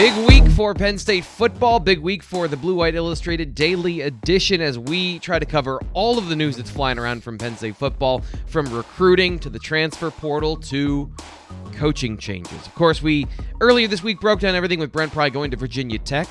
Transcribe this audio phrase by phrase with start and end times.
[0.00, 1.78] Big week for Penn State football.
[1.78, 6.16] Big week for the Blue White Illustrated Daily Edition as we try to cover all
[6.16, 10.10] of the news that's flying around from Penn State football, from recruiting to the transfer
[10.10, 11.12] portal to
[11.74, 12.66] coaching changes.
[12.66, 13.26] Of course, we
[13.60, 16.28] earlier this week broke down everything with Brent Pry going to Virginia Tech.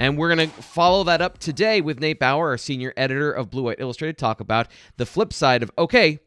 [0.00, 3.52] And we're going to follow that up today with Nate Bauer, our senior editor of
[3.52, 4.66] Blue White Illustrated, talk about
[4.96, 6.18] the flip side of okay,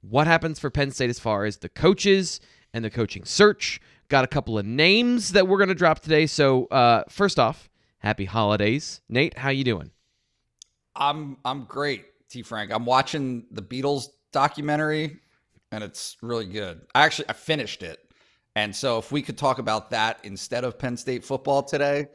[0.00, 2.40] what happens for Penn State as far as the coaches
[2.72, 3.78] and the coaching search.
[4.08, 6.26] Got a couple of names that we're going to drop today.
[6.26, 9.36] So uh, first off, happy holidays, Nate.
[9.36, 9.90] How you doing?
[10.96, 12.42] I'm I'm great, T.
[12.42, 12.72] Frank.
[12.72, 15.18] I'm watching the Beatles documentary,
[15.70, 16.80] and it's really good.
[16.94, 17.98] I actually I finished it,
[18.56, 22.08] and so if we could talk about that instead of Penn State football today,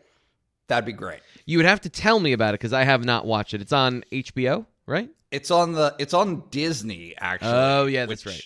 [0.68, 1.22] that'd be great.
[1.46, 3.62] You would have to tell me about it because I have not watched it.
[3.62, 5.10] It's on HBO, right?
[5.32, 7.52] It's on the it's on Disney actually.
[7.54, 8.42] Oh yeah, that's right.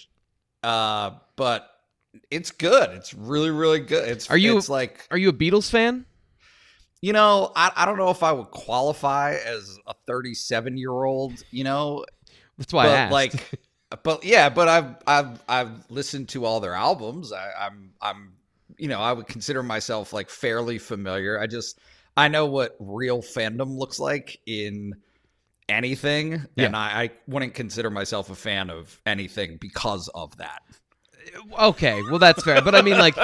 [0.63, 1.69] Uh, but
[2.31, 2.89] it's good.
[2.91, 4.07] It's really, really good.
[4.09, 6.05] It's are you it's like are you a Beatles fan?
[7.01, 11.43] You know, I, I don't know if I would qualify as a 37 year old.
[11.51, 12.05] You know,
[12.57, 13.11] that's why but I asked.
[13.13, 13.61] like,
[14.03, 17.31] but yeah, but I've I've I've listened to all their albums.
[17.31, 18.33] I, I'm I'm
[18.77, 21.39] you know I would consider myself like fairly familiar.
[21.39, 21.79] I just
[22.15, 24.93] I know what real fandom looks like in
[25.69, 26.65] anything, Yeah.
[26.65, 30.61] and I, I wouldn't consider myself a fan of anything because of that.
[31.59, 32.61] Okay, well that's fair.
[32.61, 33.15] But I mean, like,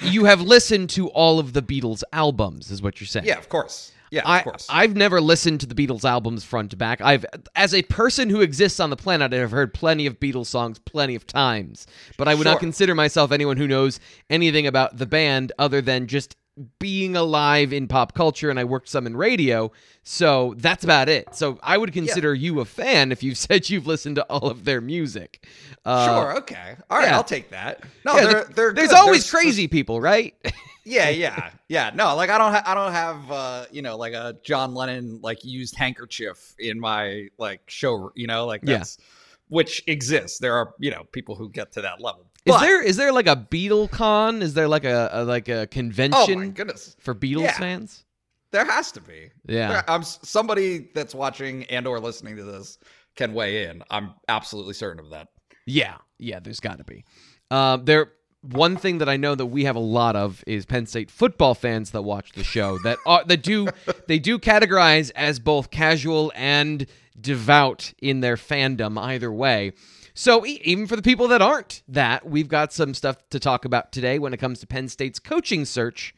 [0.00, 3.26] you have listened to all of the Beatles albums, is what you're saying?
[3.26, 3.92] Yeah, of course.
[4.12, 4.66] Yeah, I, of course.
[4.68, 7.00] I've never listened to the Beatles albums front to back.
[7.00, 7.24] I've,
[7.56, 11.14] as a person who exists on the planet, I've heard plenty of Beatles songs plenty
[11.14, 11.86] of times.
[12.18, 16.08] But I would not consider myself anyone who knows anything about the band other than
[16.08, 16.36] just
[16.78, 18.50] being alive in pop culture.
[18.50, 21.34] And I worked some in radio, so that's about it.
[21.34, 24.64] So I would consider you a fan if you've said you've listened to all of
[24.64, 25.46] their music.
[25.84, 26.36] Uh, sure.
[26.38, 26.76] Okay.
[26.90, 27.08] All right.
[27.08, 27.16] yeah.
[27.16, 27.82] I'll take that.
[28.04, 28.98] No, yeah, they're, they're there's good.
[28.98, 30.34] always crazy people, right?
[30.84, 31.92] Yeah, yeah, yeah.
[31.94, 35.20] No, like I don't, ha- I don't have, uh, you know, like a John Lennon
[35.22, 38.78] like used handkerchief in my like show, you know, like Yeah.
[38.78, 38.98] that's
[39.46, 40.40] which exists.
[40.40, 42.26] There are, you know, people who get to that level.
[42.44, 44.42] Is there is there like a Beatle con?
[44.42, 46.14] Is there like a, a like a convention?
[46.20, 47.58] Oh convention my goodness, for Beatles Yeah.
[47.58, 48.04] fans?
[48.50, 49.30] there has to be.
[49.46, 49.68] Yeah.
[49.68, 52.78] There- I'm somebody that's watching and or listening to this
[53.16, 53.82] can weigh in.
[53.90, 55.28] I'm absolutely certain of that.
[55.66, 56.38] Yeah, yeah.
[56.40, 57.04] There's got to be.
[57.50, 58.12] Um, there.
[58.42, 61.54] One thing that I know that we have a lot of is Penn State football
[61.54, 63.68] fans that watch the show that are that do
[64.08, 66.84] they do categorize as both casual and
[67.20, 69.72] devout in their fandom either way.
[70.14, 73.92] So even for the people that aren't that, we've got some stuff to talk about
[73.92, 76.14] today when it comes to Penn State's coaching search.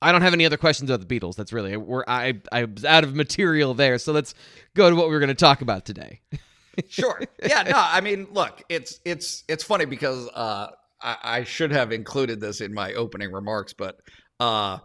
[0.00, 1.34] I don't have any other questions about the Beatles.
[1.34, 3.98] That's really we're I I was out of material there.
[3.98, 4.34] So let's
[4.74, 6.20] go to what we're going to talk about today.
[6.88, 7.20] Sure.
[7.40, 7.62] Yeah.
[7.62, 7.72] No.
[7.76, 12.60] I mean, look, it's it's it's funny because uh, I, I should have included this
[12.60, 14.00] in my opening remarks, but
[14.40, 14.78] uh,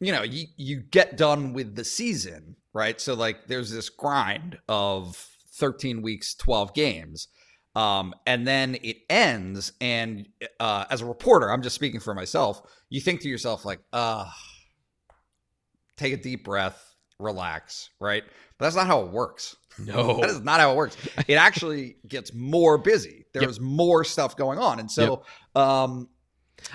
[0.00, 3.00] you know, you you get done with the season, right?
[3.00, 5.16] So like, there's this grind of
[5.54, 7.28] 13 weeks, 12 games.
[7.76, 12.62] Um, and then it ends, and uh, as a reporter, I'm just speaking for myself.
[12.88, 14.26] You think to yourself, like, uh,
[15.96, 18.24] take a deep breath, relax, right?
[18.58, 19.56] But that's not how it works.
[19.78, 20.16] No.
[20.20, 20.96] That is not how it works.
[21.28, 23.24] It actually gets more busy.
[23.32, 24.80] There's more stuff going on.
[24.80, 25.22] And so
[25.54, 26.08] um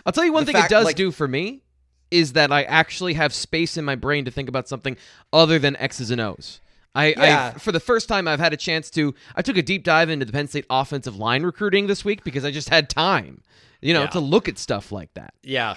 [0.06, 1.64] I'll tell you one thing fact, it does like- do for me
[2.12, 4.96] is that I actually have space in my brain to think about something
[5.34, 6.62] other than X's and O's.
[6.96, 7.52] I, Yeah.
[7.56, 10.10] I for the first time I've had a chance to I took a deep dive
[10.10, 13.44] into the Penn State offensive line recruiting this week because I just had time,
[13.82, 14.08] you know, Yeah.
[14.08, 15.34] to look at stuff like that.
[15.44, 15.76] yeah.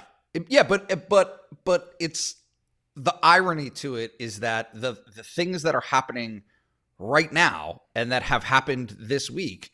[0.48, 2.36] Yeah, but but but it's
[2.94, 6.42] the irony to it is that the the things that are happening
[6.98, 9.72] right now and that have happened this week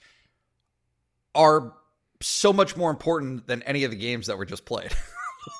[1.34, 1.72] are
[2.20, 4.92] so much more important than any of the games that were just played.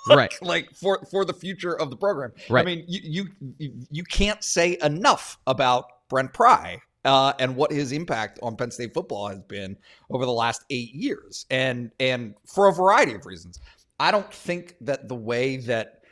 [0.09, 0.33] Right.
[0.43, 2.33] like for for the future of the program.
[2.49, 2.63] Right.
[2.63, 3.27] I mean, you
[3.59, 8.71] you you can't say enough about Brent Pry uh, and what his impact on Penn
[8.71, 9.77] State football has been
[10.11, 13.61] over the last eight years, and and for a variety of reasons.
[14.01, 16.03] I don't think that the way that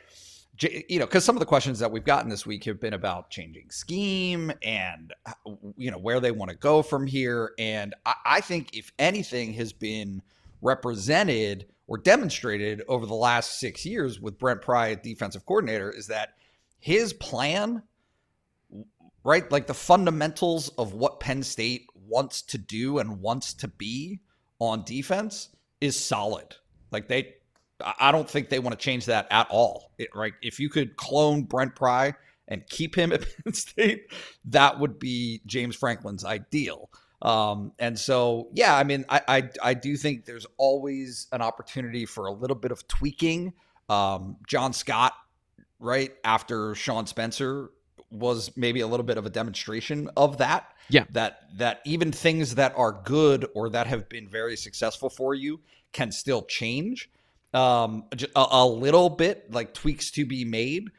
[0.61, 3.29] you know, because some of the questions that we've gotten this week have been about
[3.29, 5.13] changing scheme and
[5.77, 7.53] you know where they want to go from here.
[7.57, 10.21] And I, I think if anything has been
[10.61, 16.07] represented or demonstrated over the last six years with Brent Pry, at defensive coordinator, is
[16.07, 16.35] that
[16.79, 17.83] his plan,
[19.23, 24.19] right, like the fundamentals of what Penn State wants to do and wants to be
[24.59, 25.49] on defense
[25.81, 26.55] is solid.
[26.91, 27.33] Like they
[27.99, 29.91] I don't think they want to change that at all.
[29.97, 30.33] It, right?
[30.41, 32.13] If you could clone Brent Pry
[32.47, 34.11] and keep him at Penn State,
[34.45, 36.89] that would be James Franklin's ideal.
[37.23, 42.05] Um, and so, yeah, I mean, I, I, I do think there's always an opportunity
[42.05, 43.53] for a little bit of tweaking.
[43.89, 45.13] Um, John Scott,
[45.79, 47.71] right after Sean Spencer,
[48.11, 50.69] was maybe a little bit of a demonstration of that.
[50.89, 55.33] Yeah, that that even things that are good or that have been very successful for
[55.33, 55.61] you
[55.93, 57.09] can still change
[57.53, 58.03] um,
[58.35, 60.89] a, a, little bit, like tweaks to be made.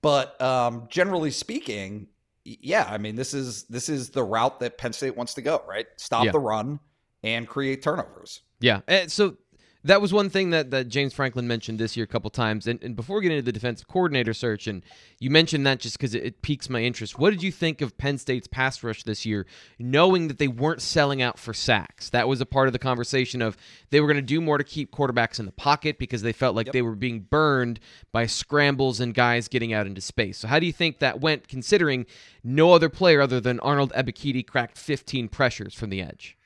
[0.00, 2.08] But um, generally speaking,
[2.44, 5.62] yeah, I mean this is this is the route that Penn State wants to go,
[5.66, 5.86] right?
[5.96, 6.32] Stop yeah.
[6.32, 6.80] the run
[7.22, 8.40] and create turnovers.
[8.60, 9.36] Yeah, and so
[9.84, 12.66] that was one thing that, that James Franklin mentioned this year a couple times.
[12.66, 14.84] And, and before getting get into the defensive coordinator search, and
[15.18, 17.96] you mentioned that just because it, it, piques my interest, what did you think of
[17.98, 19.46] Penn State's pass rush this year,
[19.78, 22.10] knowing that they weren't selling out for sacks?
[22.10, 23.56] That was a part of the conversation of
[23.90, 26.54] they were going to do more to keep quarterbacks in the pocket because they felt
[26.54, 26.72] like yep.
[26.72, 27.80] they were being burned
[28.12, 30.38] by scrambles and guys getting out into space.
[30.38, 32.06] So, how do you think that went, considering
[32.44, 36.36] no other player other than Arnold Ebiketie cracked 15 pressures from the edge?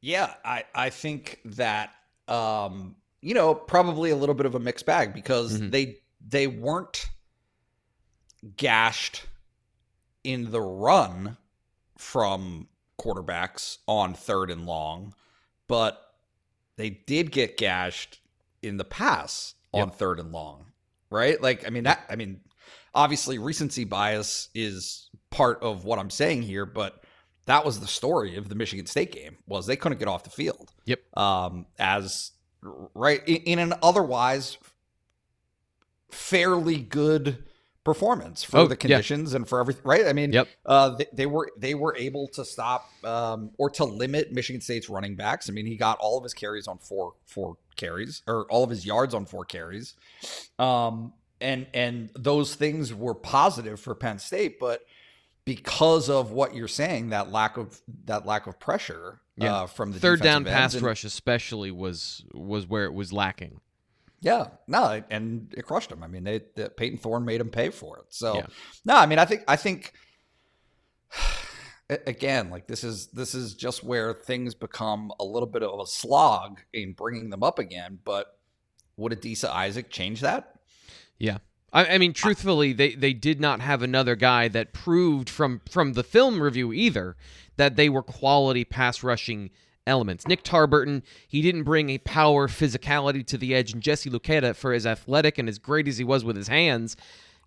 [0.00, 1.92] Yeah, I, I think that
[2.30, 5.70] um, you know, probably a little bit of a mixed bag because mm-hmm.
[5.70, 7.06] they they weren't
[8.56, 9.26] gashed
[10.24, 11.36] in the run
[11.98, 12.68] from
[12.98, 15.14] quarterbacks on third and long,
[15.68, 16.00] but
[16.76, 18.20] they did get gashed
[18.62, 19.96] in the pass on yep.
[19.96, 20.64] third and long,
[21.10, 21.40] right?
[21.40, 22.40] Like, I mean, that, I mean,
[22.94, 26.99] obviously recency bias is part of what I'm saying here, but
[27.50, 30.30] that was the story of the Michigan State game was they couldn't get off the
[30.30, 30.72] field.
[30.86, 31.00] Yep.
[31.16, 32.32] Um, as
[32.94, 34.58] right in, in an otherwise
[36.10, 37.44] fairly good
[37.82, 39.36] performance for oh, the conditions yeah.
[39.36, 40.46] and for everything right i mean yep.
[40.66, 44.90] uh, they, they, were they were able to stop um, or to limit michigan state's
[44.90, 48.44] running backs i mean he got all of his carries on four four carries or
[48.50, 49.94] all of his yards on four carries
[50.58, 54.82] um, and and those things were positive for penn state but
[55.44, 59.54] because of what you're saying, that lack of that lack of pressure yeah.
[59.54, 63.60] uh, from the third down pass and, rush, especially was was where it was lacking.
[64.22, 66.02] Yeah, no, and it crushed them.
[66.02, 68.04] I mean, they, they Payton Thorne made him pay for it.
[68.10, 68.46] So, yeah.
[68.84, 69.94] no, I mean, I think I think
[71.88, 75.86] again, like this is this is just where things become a little bit of a
[75.86, 77.98] slog in bringing them up again.
[78.04, 78.26] But
[78.96, 80.54] would Adisa Isaac change that?
[81.18, 81.38] Yeah,
[81.72, 85.92] I, I mean, truthfully, they, they did not have another guy that proved from from
[85.92, 87.16] the film review either
[87.56, 89.50] that they were quality pass rushing
[89.86, 90.26] elements.
[90.26, 94.72] Nick Tarburton, he didn't bring a power physicality to the edge, and Jesse Luketa, for
[94.72, 96.96] as athletic and as great as he was with his hands,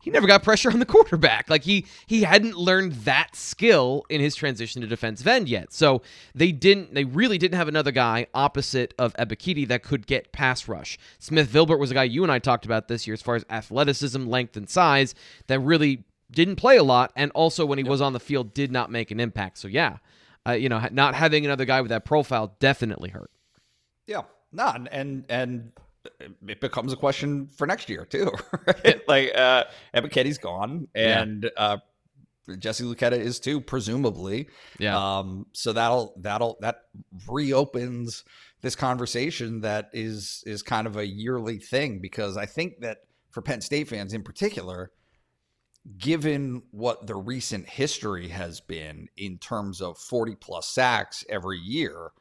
[0.04, 1.50] he never got pressure on the quarterback.
[1.50, 5.72] Like he he hadn't learned that skill in his transition to defensive end yet.
[5.72, 6.02] So
[6.36, 10.68] they didn't they really didn't have another guy opposite of Ebiketie that could get pass
[10.68, 11.00] rush.
[11.20, 13.46] Smith Vilbert was a guy you and I talked about this year as far as
[13.50, 15.16] athleticism, length, and size
[15.48, 17.92] that really didn't play a lot, and also when he yep.
[17.92, 19.58] was on the field did not make an impact.
[19.58, 19.98] So yeah,
[20.46, 23.32] uh, you know, not having another guy with that profile definitely hurt.
[24.06, 25.72] Yeah, no, and and, and
[26.48, 28.32] it becomes a question for next year too.
[28.68, 29.02] Right?
[29.08, 31.64] like uh Ebiketie's gone and yeah.
[31.64, 31.78] uh
[32.60, 34.50] Jesse Luketa is too, presumably.
[34.78, 34.98] Yeah.
[34.98, 36.82] Um, so that'll that'll that
[37.28, 38.24] reopens
[38.62, 43.42] this conversation that is is kind of a yearly thing because I think that for
[43.42, 44.92] Penn State fans in particular,
[45.98, 52.12] given what the recent history has been in terms of 40 plus sacks every year,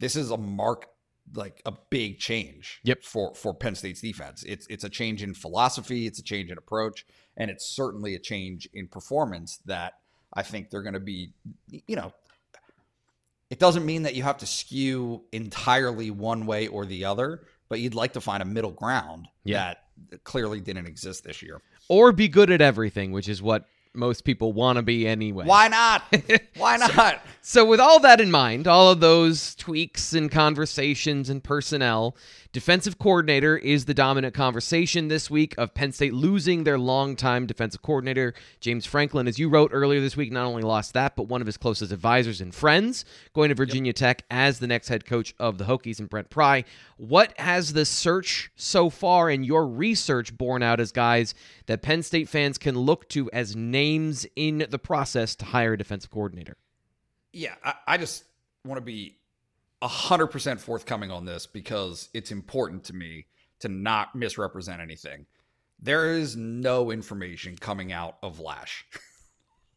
[0.00, 0.86] this is a mark
[1.34, 3.02] like a big change yep.
[3.02, 4.44] for for Penn State's defense.
[4.44, 8.18] It's it's a change in philosophy, it's a change in approach, and it's certainly a
[8.18, 9.94] change in performance that
[10.32, 11.32] I think they're going to be
[11.68, 12.12] you know
[13.50, 17.78] it doesn't mean that you have to skew entirely one way or the other, but
[17.78, 19.74] you'd like to find a middle ground yeah.
[20.10, 21.60] that clearly didn't exist this year.
[21.88, 25.44] Or be good at everything, which is what most people want to be anyway.
[25.46, 26.02] Why not?
[26.56, 27.20] Why not?
[27.40, 32.16] So, with all that in mind, all of those tweaks and conversations and personnel,
[32.52, 37.82] defensive coordinator is the dominant conversation this week of Penn State losing their longtime defensive
[37.82, 39.28] coordinator, James Franklin.
[39.28, 41.92] As you wrote earlier this week, not only lost that, but one of his closest
[41.92, 45.98] advisors and friends going to Virginia Tech as the next head coach of the Hokies
[45.98, 46.64] and Brent Pry.
[46.96, 51.34] What has the search so far and your research borne out as guys
[51.66, 53.83] that Penn State fans can look to as names
[54.36, 56.56] in the process to hire a defensive coordinator?
[57.34, 58.24] yeah, I, I just
[58.64, 59.18] want to be
[59.82, 63.26] hundred percent forthcoming on this because it's important to me
[63.60, 65.26] to not misrepresent anything.
[65.78, 68.86] There is no information coming out of Lasch.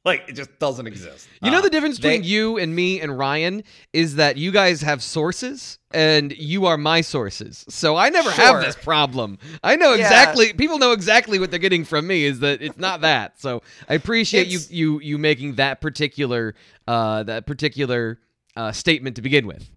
[0.08, 1.28] like it just doesn't exist.
[1.44, 4.52] You know Uh, the difference between they- you and me and Ryan is that you
[4.52, 7.64] guys have sources and you are my sources.
[7.70, 9.38] So I never have this problem.
[9.64, 10.06] I know Yeah.
[10.06, 13.40] exactly people know exactly what they're getting from me is that it's not that.
[13.40, 16.56] So I appreciate you It's- you you making that particular
[16.88, 18.20] uh that particular
[18.56, 19.70] uh statement to begin with.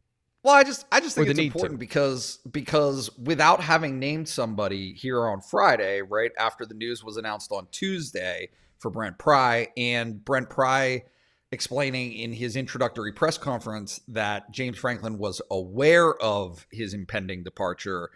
[0.42, 1.58] Well, I just I just think it's need to.
[1.58, 7.18] important because because without having named somebody here on Friday, right after the news was
[7.18, 8.48] announced on Tuesday
[8.80, 11.04] for Brent Pry, and Brent Pry
[11.52, 18.10] explaining in his introductory press conference that James Franklin was aware of his impending departure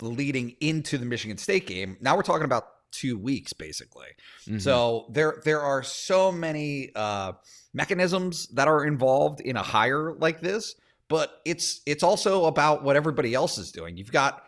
[0.00, 1.96] leading into the Michigan State game.
[2.00, 4.08] Now we're talking about two weeks basically.
[4.46, 4.60] Mhm.
[4.60, 7.32] So there there are so many uh,
[7.72, 10.74] mechanisms that are involved in a hire like this,
[11.08, 13.96] but it's it's also about what everybody else is doing.
[13.96, 14.44] You've got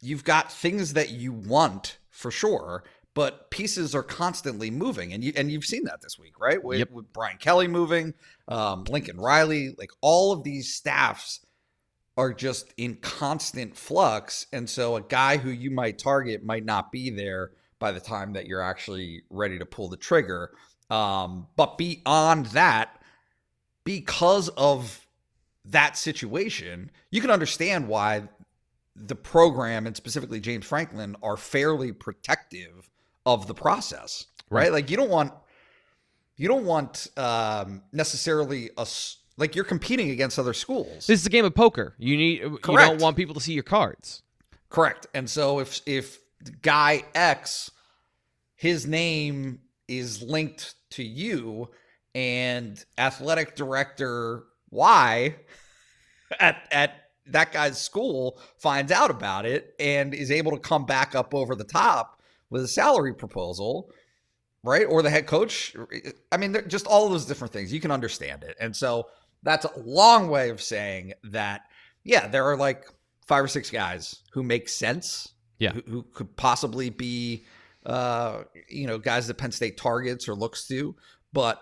[0.00, 2.84] you've got things that you want for sure,
[3.14, 6.62] but pieces are constantly moving, and you and you've seen that this week, right?
[6.62, 6.90] With, Yep.
[6.90, 8.14] with Brian Kelly moving,
[8.48, 11.44] um, Lincoln Riley, like all of these staffs
[12.16, 16.92] are just in constant flux, and so a guy who you might target might not
[16.92, 20.52] be there by the time that you're actually ready to pull the trigger.
[20.90, 23.02] Um, but beyond that,
[23.84, 25.06] because of
[25.64, 28.28] that situation, you can understand why
[28.94, 32.90] the program and specifically James Franklin are fairly protective
[33.26, 34.64] of the process, right?
[34.64, 34.72] Right.
[34.72, 35.32] Like you don't want
[36.36, 41.06] you don't want um, necessarily a s- like you're competing against other schools.
[41.06, 41.94] This is a game of poker.
[41.98, 44.22] You need you don't want people to see your cards.
[44.68, 45.06] Correct.
[45.14, 46.18] And so if if
[46.62, 47.70] guy X
[48.54, 51.68] his name is linked to you
[52.14, 55.36] and athletic director Y
[56.40, 56.94] at at
[57.26, 61.54] that guy's school finds out about it and is able to come back up over
[61.54, 62.20] the top
[62.52, 63.90] with a salary proposal,
[64.62, 64.86] right?
[64.86, 65.74] Or the head coach.
[66.30, 67.72] I mean, just all of those different things.
[67.72, 68.56] You can understand it.
[68.60, 69.08] And so
[69.42, 71.62] that's a long way of saying that,
[72.04, 72.84] yeah, there are like
[73.26, 75.32] five or six guys who make sense.
[75.58, 75.72] Yeah.
[75.72, 77.46] Who, who could possibly be,
[77.86, 80.94] uh, you know, guys that Penn State targets or looks to.
[81.32, 81.58] But,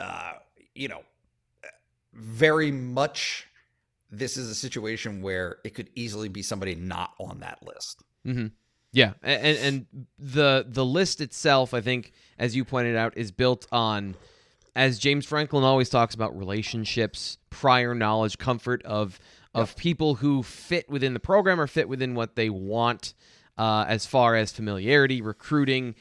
[0.00, 0.32] uh,
[0.74, 1.02] you know,
[2.12, 3.46] very much
[4.10, 8.02] this is a situation where it could easily be somebody not on that list.
[8.26, 8.46] Mm-hmm.
[8.92, 13.66] Yeah, and, and the the list itself, I think, as you pointed out, is built
[13.70, 14.16] on,
[14.74, 19.20] as James Franklin always talks about, relationships, prior knowledge, comfort of
[19.54, 23.12] of people who fit within the program or fit within what they want,
[23.58, 25.94] uh, as far as familiarity, recruiting,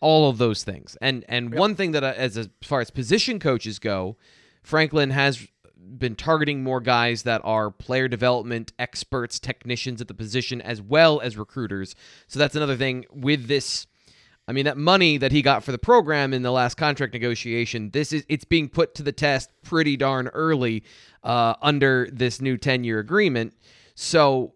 [0.00, 0.96] all of those things.
[1.00, 4.16] And and one thing that uh, as as far as position coaches go,
[4.62, 5.48] Franklin has
[5.98, 11.20] been targeting more guys that are player development experts, technicians at the position as well
[11.20, 11.94] as recruiters.
[12.26, 13.86] So that's another thing with this
[14.48, 17.90] I mean that money that he got for the program in the last contract negotiation,
[17.90, 20.82] this is it's being put to the test pretty darn early
[21.22, 23.54] uh, under this new 10-year agreement.
[23.94, 24.54] So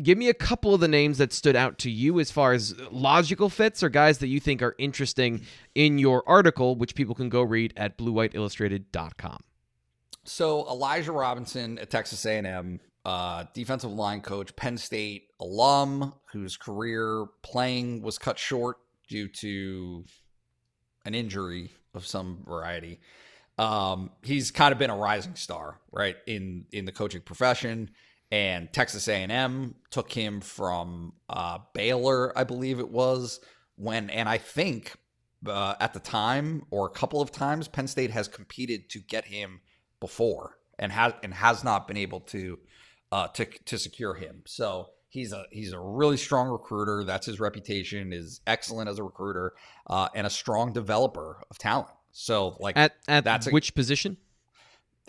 [0.00, 2.78] give me a couple of the names that stood out to you as far as
[2.90, 5.42] logical fits or guys that you think are interesting
[5.74, 9.40] in your article, which people can go read at bluewhiteillustrated.com.
[10.24, 17.26] So Elijah Robinson at Texas A&M, uh, defensive line coach, Penn State alum, whose career
[17.42, 20.04] playing was cut short due to
[21.04, 23.00] an injury of some variety.
[23.58, 27.90] Um, he's kind of been a rising star, right, in in the coaching profession.
[28.30, 33.40] And Texas A&M took him from uh, Baylor, I believe it was,
[33.76, 34.96] when, and I think
[35.46, 39.26] uh, at the time or a couple of times, Penn State has competed to get
[39.26, 39.60] him
[40.02, 42.58] before and has and has not been able to
[43.12, 44.42] uh, to to secure him.
[44.46, 47.04] So he's a he's a really strong recruiter.
[47.04, 48.12] That's his reputation.
[48.12, 49.54] is excellent as a recruiter
[49.86, 51.88] uh, and a strong developer of talent.
[52.10, 54.16] So like At at That's a- which position?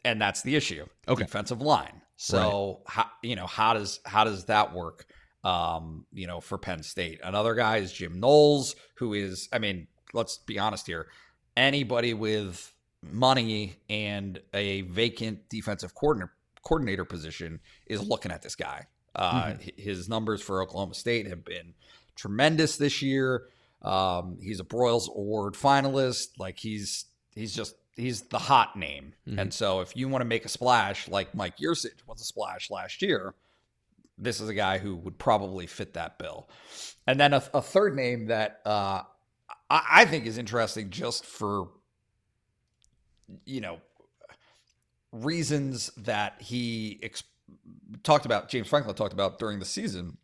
[0.06, 0.86] and that's the issue.
[1.08, 1.24] Okay.
[1.24, 2.02] defensive line.
[2.18, 5.06] So how you know how does how does that work?
[5.44, 9.88] Um, you know, for Penn State, another guy is Jim Knowles, who is I mean
[10.14, 11.08] let's be honest here.
[11.58, 12.73] Anybody with
[13.12, 16.32] money and a vacant defensive coordinator
[16.64, 18.88] coordinator position is looking at this guy.
[19.16, 21.74] Uh, His numbers for Oklahoma State have been
[22.16, 23.44] tremendous this year.
[23.82, 26.40] Um, he's a Broyles Award finalist.
[26.40, 27.06] Like he's
[27.36, 29.14] he's just he's the hot name.
[29.38, 32.72] And so if you want to make a splash, like Mike Yurcich was a splash
[32.72, 33.36] last year,
[34.18, 36.50] this is a guy who would probably fit that bill.
[37.06, 39.02] And then a, a third name that uh,
[39.70, 41.68] I, I think is interesting just for
[43.46, 43.80] you know
[45.12, 47.24] reasons that he ex-
[48.04, 50.18] talked about James Franklin talked about during the season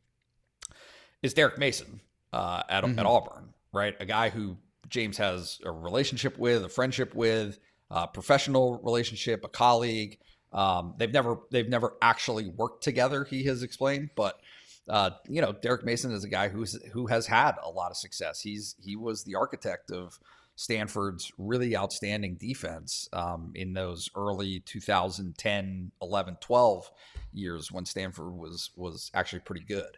[1.22, 2.02] is Derek Mason
[2.34, 3.96] uh, at, at Auburn, right?
[4.00, 7.60] A guy who James has a relationship with, a friendship with,
[7.92, 10.18] a professional relationship, a colleague.
[10.52, 13.24] Um, they've never they've never actually worked together.
[13.24, 14.40] He has explained, but
[14.88, 17.98] uh, you know, Derek Mason is a guy who's who has had a lot of
[17.98, 18.42] success.
[18.42, 20.20] He's he was the architect of
[20.60, 26.92] Stanford's really outstanding defense um, in those early 2010, 11, 12
[27.32, 29.98] years when Stanford was was actually pretty good.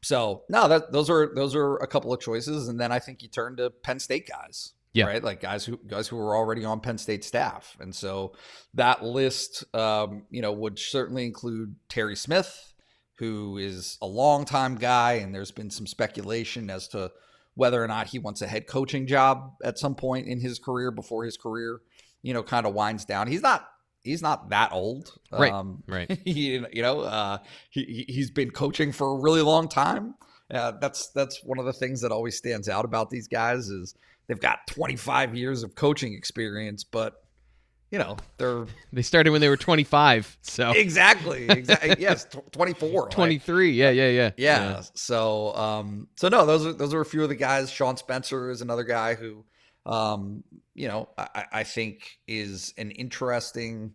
[0.00, 3.22] So no, that those are those are a couple of choices, and then I think
[3.22, 5.04] you turn to Penn State guys, Yeah.
[5.04, 5.22] right?
[5.22, 8.32] Like guys who guys who were already on Penn State staff, and so
[8.72, 12.72] that list, um, you know, would certainly include Terry Smith,
[13.18, 17.10] who is a longtime guy, and there's been some speculation as to
[17.58, 20.92] whether or not he wants a head coaching job at some point in his career
[20.92, 21.80] before his career,
[22.22, 23.26] you know, kind of winds down.
[23.26, 23.66] He's not
[24.04, 26.08] he's not that old, Right, Um, right.
[26.24, 27.38] he, you know, uh,
[27.70, 30.14] he he- he's been coaching for a really long time.
[30.48, 33.96] Uh, that's that's one of the things that always stands out about these guys is
[34.28, 37.14] they've got 25 years of coaching experience, but
[37.90, 43.02] you know they're They started when they were 25, so exactly exactly yes tw- 24
[43.02, 43.70] like- 23.
[43.72, 44.30] Yeah, yeah, yeah.
[44.36, 44.82] yeah.
[44.94, 47.70] So, um, so no, those are those are a few of the guys.
[47.70, 49.44] Sean Spencer is another guy who,
[49.86, 53.94] um, you know, I, I- think is an interesting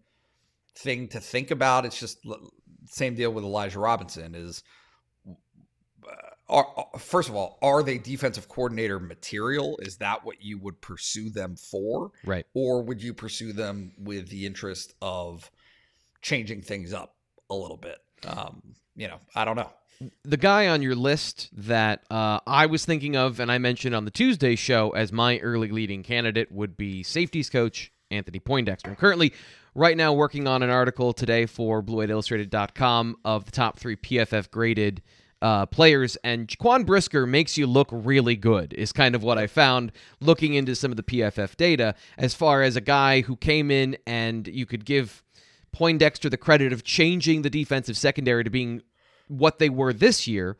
[0.76, 1.86] thing to think about.
[1.86, 2.52] It's just l-
[2.88, 4.36] same deal with Elijah Robinson.
[4.36, 4.64] Is
[6.50, 6.68] are,
[7.00, 9.78] first of all, are they defensive coordinator material?
[9.82, 12.12] Is that what you would pursue them for?
[12.26, 12.46] Right.
[12.54, 15.50] or would you pursue them with the interest of
[16.22, 17.16] changing things up
[17.50, 17.98] a little bit?
[18.28, 18.62] Um,
[18.96, 19.70] you know, I don't know.
[20.24, 24.06] the guy on your list that uh, I was thinking of and I mentioned on
[24.06, 28.90] the Tuesday show as my early leading candidate would be safeties coach Anthony Poindexter.
[28.90, 29.34] I'm currently
[29.76, 35.02] right now working on an article today for BlueWhiteIllustrated.com of the top three PFF graded
[35.44, 39.46] uh, players, and Jaquan Brisker makes you look really good, is kind of what I
[39.46, 43.70] found looking into some of the PFF data as far as a guy who came
[43.70, 45.22] in and you could give
[45.74, 48.84] Poindexter the credit of changing the defensive secondary to being
[49.28, 50.56] what they were this year,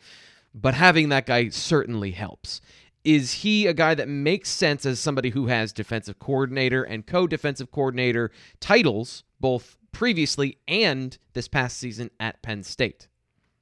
[0.54, 2.60] but having that guy certainly helps.
[3.06, 7.26] Is he a guy that makes sense as somebody who has defensive coordinator and co
[7.26, 13.08] defensive coordinator titles, both previously and this past season at Penn State?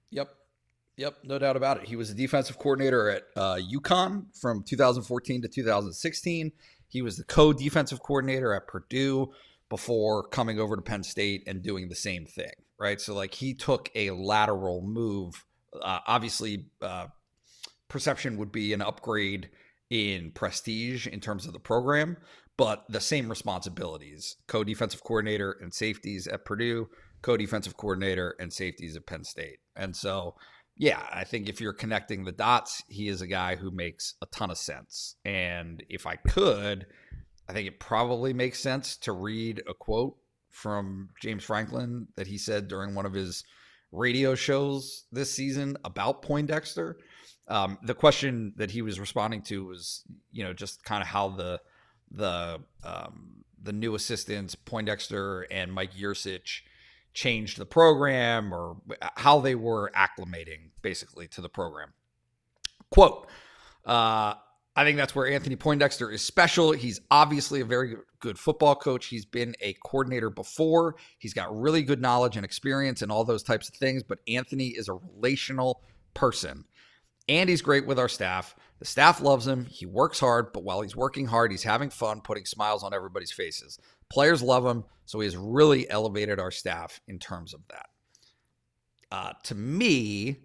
[0.10, 0.30] Yep.
[1.02, 1.88] Yep, no doubt about it.
[1.88, 6.52] He was a defensive coordinator at uh, UConn from 2014 to 2016.
[6.90, 9.32] He was the co defensive coordinator at Purdue
[9.68, 13.02] before coming over to Penn State and doing the same thing, right?
[13.02, 15.44] So, like, he took a lateral move.
[15.82, 17.08] Uh, obviously, uh,
[17.88, 19.50] perception would be an upgrade
[19.90, 22.16] in prestige in terms of the program,
[22.58, 26.90] but the same responsibilities co defensive coordinator and safeties at Purdue,
[27.24, 29.58] co defensive coordinator and safeties at Penn State.
[29.76, 30.36] And so,
[30.82, 34.26] yeah, I think if you're connecting the dots, he is a guy who makes a
[34.26, 35.16] ton of sense.
[35.24, 36.88] And if I could,
[37.48, 40.18] I think it probably makes sense to read a quote
[40.50, 43.44] from James Franklin that he said during one of his
[43.92, 46.98] radio shows this season about Poindexter.
[47.48, 51.30] Um, the question that he was responding to was, you know, just kind of how
[51.30, 51.62] the
[52.10, 56.62] the um, the new assistants Poindexter and Mike Yurcich
[57.14, 58.78] changed the program or
[59.18, 61.94] how they were acclimating basically to the program.
[62.90, 63.28] Quote,
[63.86, 64.36] uh,
[64.74, 66.72] I think that's where Anthony Poindexter is special.
[66.72, 69.08] He's obviously a very good football coach.
[69.08, 70.96] He's been a coordinator before.
[71.18, 74.04] He's got really good knowledge and experience and all those types of things.
[74.04, 75.82] But Anthony is a relational
[76.14, 76.64] person.
[77.28, 78.56] And he's great with our staff.
[78.82, 79.68] The staff loves him.
[79.68, 83.32] He works hard, but while he's working hard, he's having fun, putting smiles on everybody's
[83.32, 83.78] faces.
[84.10, 87.86] Players love him, so he has really elevated our staff in terms of that.
[89.12, 90.38] Uh, to me,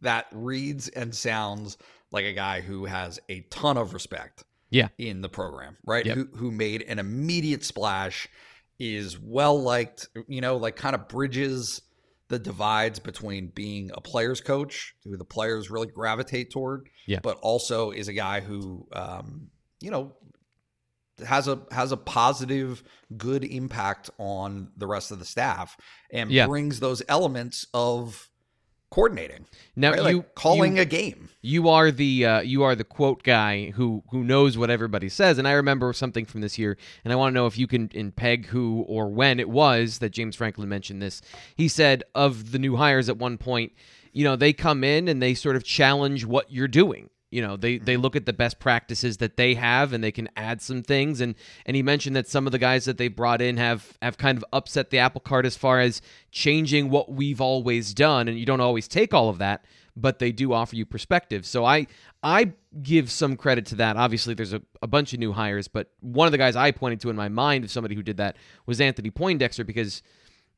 [0.00, 1.76] that reads and sounds
[2.12, 4.88] like a guy who has a ton of respect Yeah.
[4.96, 6.06] in the program, right?
[6.06, 6.16] Yep.
[6.16, 8.26] Who, who made an immediate splash,
[8.78, 11.82] is well liked, you know, like kind of bridges
[12.30, 17.18] the divides between being a player's coach, who the players really gravitate toward, Yeah.
[17.22, 20.14] but also is a guy who, um, you know,
[21.26, 22.82] has a has a positive,
[23.16, 25.76] good impact on the rest of the staff
[26.12, 26.46] and Yeah.
[26.46, 28.29] brings those elements of
[28.90, 29.46] coordinating.
[29.76, 30.02] Now right?
[30.02, 31.28] Like you calling you, a game.
[31.42, 35.38] you are the uh, you are the quote guy who who knows what everybody says,
[35.38, 37.88] and I remember something from this year, and I want to know if you can
[37.92, 41.22] in peg who or when it was that James Franklin mentioned this.
[41.54, 43.72] He said of the new hires at one point,
[44.12, 47.10] you know, they come in and they sort of challenge what you're doing.
[47.30, 48.02] You know, they they mm-hmm.
[48.02, 51.20] look at the best practices that they have and they can add some things.
[51.20, 54.18] And and he mentioned that some of the guys that they brought in have have
[54.18, 58.26] kind of upset the apple cart as far as changing what we've always done.
[58.26, 59.64] And you don't always take all of that,
[59.96, 61.46] but they do offer you perspective.
[61.46, 61.86] So I
[62.22, 63.96] I give some credit to that.
[63.96, 67.00] Obviously, there's a, a bunch of new hires, but one of the guys I pointed
[67.00, 70.02] to in my mind of somebody who did that was Anthony Poindexter because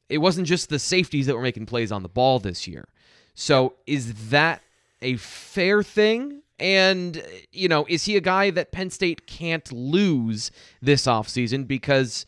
[0.08, 2.88] it wasn't just the safeties that were making plays on the ball this year.
[3.34, 4.62] So is that
[5.00, 6.42] a fair thing?
[6.62, 7.20] And,
[7.50, 12.24] you know, is he a guy that Penn State can't lose this offseason because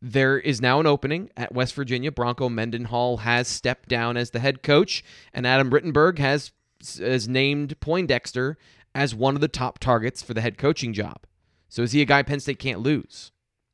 [0.00, 2.10] there is now an opening at West Virginia.
[2.10, 6.50] Bronco Mendenhall has stepped down as the head coach, and Adam Rittenberg has,
[6.98, 8.58] has named Poindexter
[8.96, 11.24] as one of the top targets for the head coaching job.
[11.68, 13.30] So is he a guy Penn State can't lose?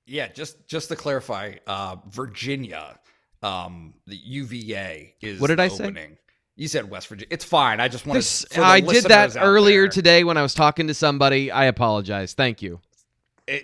[0.06, 2.98] Yeah, just just to clarify, uh, Virginia,
[3.42, 6.18] um, the UVA is What did I say?
[6.58, 7.28] You said West Virginia.
[7.30, 7.78] It's fine.
[7.78, 8.04] I just.
[8.04, 11.52] This- for the I did that earlier there, today when I was talking to somebody.
[11.52, 12.34] I apologize.
[12.34, 12.80] Thank you.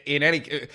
[0.06, 0.68] In any,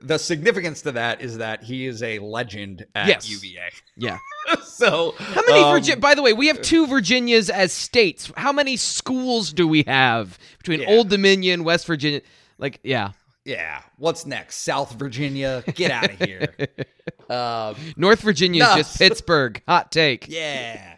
[0.00, 3.30] the significance to that is that he is a legend at Yes.
[3.30, 3.68] UVA.
[3.96, 4.18] Yeah.
[4.64, 6.00] so How many um, Virginia?
[6.00, 8.32] By the way, we have two Virginias as states.
[8.36, 10.88] How many schools do we have between Yeah.
[10.88, 12.22] Old Dominion, West Virginia?
[12.58, 13.12] Like, yeah,
[13.44, 13.82] Yeah.
[13.98, 14.62] What's next?
[14.62, 15.62] South Virginia.
[15.74, 16.52] Get out of here.
[17.30, 18.76] um, North Virginia is No.
[18.78, 19.62] just Pittsburgh.
[19.68, 20.26] Hot take.
[20.28, 20.95] Yeah.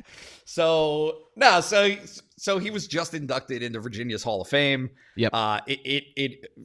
[0.59, 1.95] So no, so
[2.37, 4.91] so he was just inducted into Virginia's Hall of Fame.
[5.17, 5.31] Yep.
[5.33, 6.03] Uh, it, it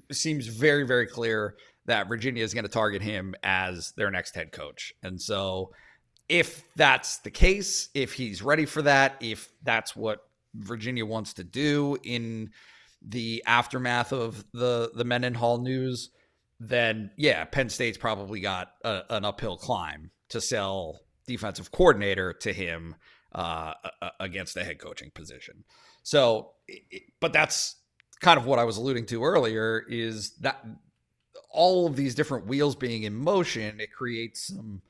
[0.09, 4.33] it seems very very clear that Virginia is going to target him as their next
[4.33, 5.73] head coach, and so
[6.27, 11.43] if that's the case, if he's ready for that, if that's what Virginia wants to
[11.43, 12.49] do in
[13.07, 16.09] the aftermath of the the Mendenhall news,
[16.59, 22.51] then yeah, Penn State's probably got a, an uphill climb to sell defensive coordinator to
[22.51, 22.95] him
[23.35, 23.73] uh,
[24.19, 25.63] against the head coaching position.
[26.03, 26.51] So,
[27.19, 27.75] but that's
[28.19, 30.65] kind of what I was alluding to earlier is that
[31.49, 34.81] all of these different wheels being in motion, it creates some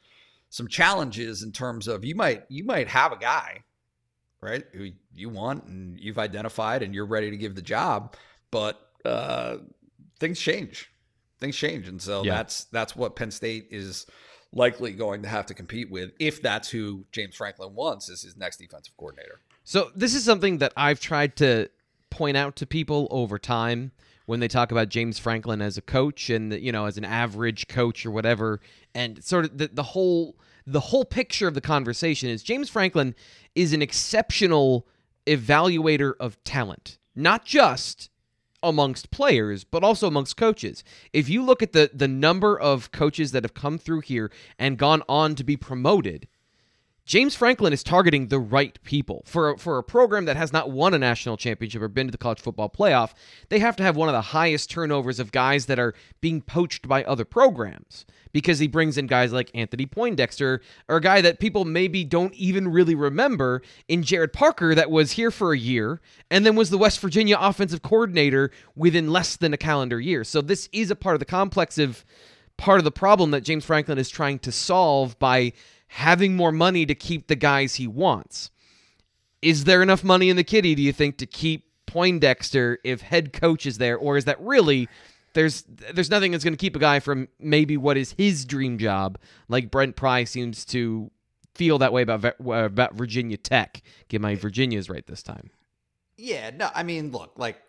[0.50, 3.64] some challenges in terms of you might you might have a guy
[4.40, 8.16] right who you want and you've identified and you're ready to give the job
[8.52, 9.58] but uh
[10.20, 10.92] things change
[11.40, 12.36] things change and so Yeah.
[12.36, 14.06] that's that's what penn state is
[14.54, 18.38] likely going to have to compete with if that's who james franklin wants as his
[18.38, 19.40] next defensive coordinator.
[19.64, 21.70] So this is something that I've tried to
[22.10, 23.92] point out to people over time
[24.26, 27.68] when they talk about James Franklin as a coach and you know as an average
[27.68, 28.60] coach or whatever.
[28.94, 30.36] And sort of the, the whole
[30.68, 33.16] the whole picture of the conversation is James Franklin
[33.56, 34.86] is an exceptional
[35.26, 38.10] evaluator of talent not just
[38.64, 40.84] amongst players, but also amongst coaches.
[41.12, 44.78] If you look at the the number of coaches that have come through here and
[44.78, 46.28] gone on to be promoted,
[47.06, 49.24] James Franklin is targeting the right people.
[49.26, 52.12] For a, for a program that has not won a national championship or been to
[52.12, 53.14] the college football playoff,
[53.50, 56.88] they have to have one of the highest turnovers of guys that are being poached
[56.88, 61.40] by other programs because he brings in guys like Anthony Poindexter or a guy that
[61.40, 66.00] people maybe don't even really remember in Gerad Parker that was here for a year
[66.32, 70.24] and then was the West Virginia offensive coordinator within less than a calendar year.
[70.24, 72.06] So this is a part of the complex of
[72.58, 75.54] part of the problem that James Franklin is trying to solve by
[75.94, 78.50] having more money to keep the guys he wants.
[79.44, 83.32] Is there enough money in the kitty, do you think, to keep Poindexter if head
[83.32, 84.90] coach is there, or is that really
[85.34, 88.80] there's there's nothing that's going to keep a guy from maybe what is his dream
[88.80, 91.12] job, like Brent Pry seems to
[91.54, 93.84] feel that way about uh, about Virginia Tech.
[94.08, 95.52] Get my Virginias right this time.
[96.18, 97.62] Yeah, no, I mean, look, like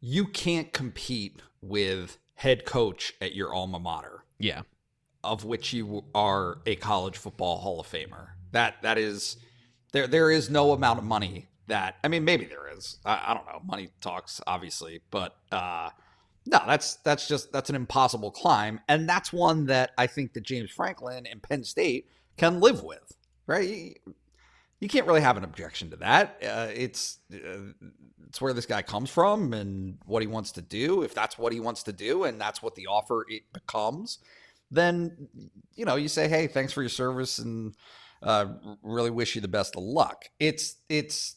[0.00, 4.62] you can't compete with head coach at your alma mater, Yeah,
[5.26, 8.28] of which you are a college football Hall of Famer.
[8.52, 9.36] That that is
[9.92, 10.06] there.
[10.06, 12.98] There is no amount of money that I mean, maybe there is.
[13.04, 13.60] I, I don't know.
[13.64, 15.90] Money talks, obviously, but uh,
[16.46, 20.44] no, that's that's just that's an impossible climb, and that's one that I think that
[20.44, 23.98] James Franklin and Penn State can live with, right?
[24.80, 26.36] You, can't really have an objection to that.
[26.42, 27.72] Uh, it's uh,
[28.28, 31.02] it's where this guy comes from and what he wants to do.
[31.02, 34.18] If that's what he wants to do, and that's what the offer it becomes,
[34.70, 35.28] then
[35.74, 37.74] you know you say, "Hey, thanks for your service, and
[38.22, 38.46] uh,
[38.82, 41.36] really wish you the best of luck." It's it's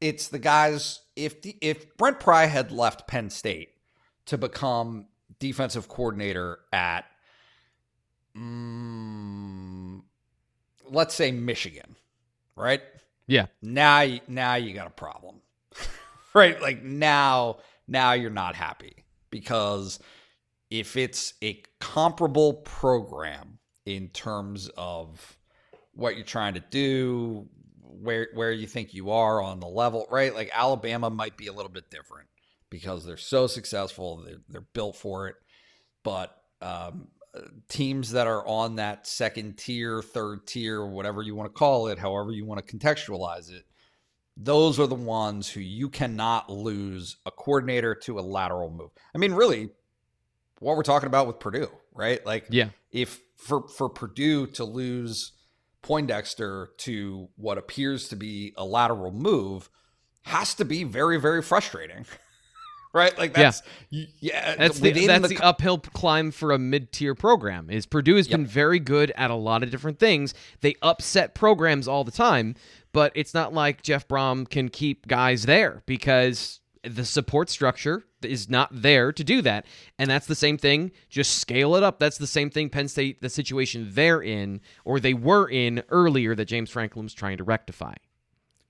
[0.00, 1.00] it's the guys.
[1.14, 3.70] If the, if Brent Pry had left Penn State
[4.26, 5.06] to become
[5.38, 7.04] defensive coordinator at,
[8.36, 10.02] mm,
[10.90, 11.96] let's say Michigan,
[12.56, 12.82] right?
[13.26, 13.46] Yeah.
[13.62, 15.40] Now, now you got a problem,
[16.34, 16.60] right?
[16.60, 17.58] Like now,
[17.88, 19.98] now you're not happy because
[20.70, 25.38] if it's a comparable program in terms of
[25.92, 27.48] what you're trying to do,
[27.80, 30.34] where where you think you are on the level, right?
[30.34, 32.28] Like Alabama might be a little bit different
[32.70, 35.36] because they're so successful, they're, they're built for it.
[36.02, 37.08] But um,
[37.68, 41.98] teams that are on that second tier, third tier, whatever you want to call it,
[41.98, 43.64] however you want to contextualize it,
[44.36, 48.90] those are the ones who you cannot lose a coordinator to a lateral move.
[49.14, 49.70] I mean, really,
[50.60, 52.24] what we're talking about with Purdue, right?
[52.24, 52.70] Like, Yeah.
[52.90, 55.32] if for for Purdue to lose
[55.82, 59.68] Poindexter to what appears to be a lateral move
[60.22, 62.06] has to be very very frustrating.
[62.96, 63.16] right?
[63.16, 67.68] Like that's yeah, yeah That's the that's the the, uphill climb for a mid-tier program.
[67.70, 70.34] Is Purdue has been very good at a lot of different things.
[70.62, 72.54] They upset programs all the time,
[72.92, 78.48] but it's not like Jeff Brohm can keep guys there because the support structure is
[78.48, 79.66] not there to do that.
[79.98, 80.92] And that's the same thing.
[81.08, 81.98] Just scale it up.
[81.98, 86.34] That's the same thing Penn State, the situation they're in, or they were in earlier
[86.34, 87.94] that James Franklin trying to rectify.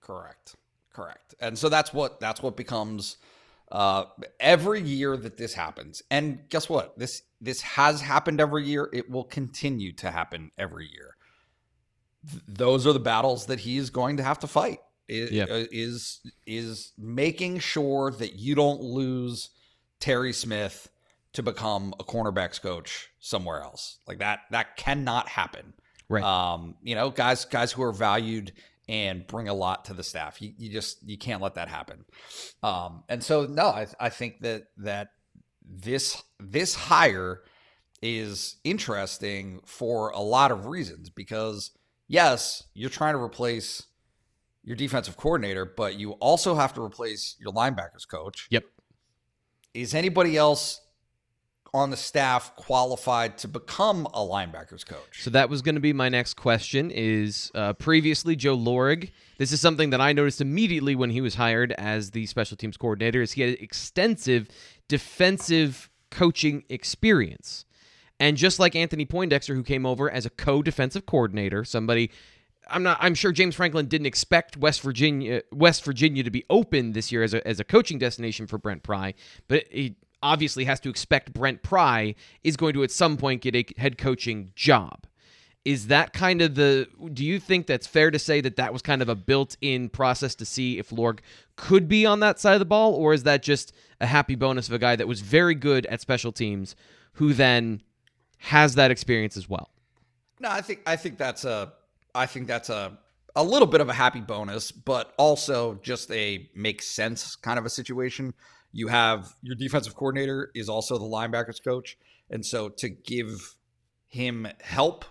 [0.00, 0.56] Correct.
[0.92, 1.34] Correct.
[1.40, 3.18] And so that's what that's what becomes
[3.72, 4.04] uh
[4.40, 6.02] every year that this happens.
[6.10, 6.98] And guess what?
[6.98, 8.88] This this has happened every year.
[8.92, 11.16] It will continue to happen every year.
[12.30, 14.80] Th- those are the battles that he is going to have to fight.
[15.10, 15.48] I- Yep.
[15.50, 19.50] uh, Is is making sure that you don't lose
[20.00, 20.88] Terry Smith
[21.32, 23.98] to become a cornerbacks coach somewhere else.
[24.06, 25.74] Like that that cannot happen.
[26.08, 26.22] Right.
[26.24, 28.52] Um, you know, guys guys who are valued
[28.88, 30.40] and bring a lot to the staff.
[30.40, 32.04] You, you just you can't let that happen.
[32.62, 35.08] Um, and so no, I I think that that
[35.68, 37.42] this this hire
[38.02, 41.70] is interesting for a lot of reasons because
[42.08, 43.82] yes, you're trying to replace
[44.66, 48.48] your defensive coordinator, but you also have to replace your linebackers coach.
[48.50, 48.64] Yep.
[49.72, 50.82] Is anybody else
[51.72, 55.22] on the staff qualified to become a linebackers coach?
[55.22, 56.90] So that was going to be my next question.
[56.90, 59.12] Is uh, previously Joe Lorig?
[59.38, 62.76] This is something that I noticed immediately when he was hired as the special teams
[62.76, 63.22] coordinator.
[63.22, 64.48] Is he had extensive
[64.88, 67.66] defensive coaching experience,
[68.18, 72.10] and just like Anthony Poindexter, who came over as a co-defensive coordinator, somebody.
[72.68, 72.98] I'm not.
[73.00, 77.22] I'm sure James Franklin didn't expect West Virginia, West Virginia, to be open this year
[77.22, 79.14] as a as a coaching destination for Brent Pry,
[79.48, 83.54] but he obviously has to expect Brent Pry is going to at some point get
[83.54, 85.06] a head coaching job.
[85.64, 86.88] Is that kind of the?
[87.12, 90.34] Do you think that's fair to say that that was kind of a built-in process
[90.36, 91.20] to see if Lorig
[91.56, 94.68] could be on that side of the ball, or is that just a happy bonus
[94.68, 96.76] of a guy that was very good at special teams,
[97.14, 97.82] who then
[98.38, 99.70] has that experience as well?
[100.38, 101.72] No, I think I think that's a
[102.16, 102.98] I think that's a
[103.34, 107.66] a little bit of a happy bonus, but also just a makes sense kind of
[107.66, 108.34] a situation.
[108.72, 111.98] You have your defensive coordinator is also the linebackers coach,
[112.30, 113.56] and so to give
[114.08, 115.04] him help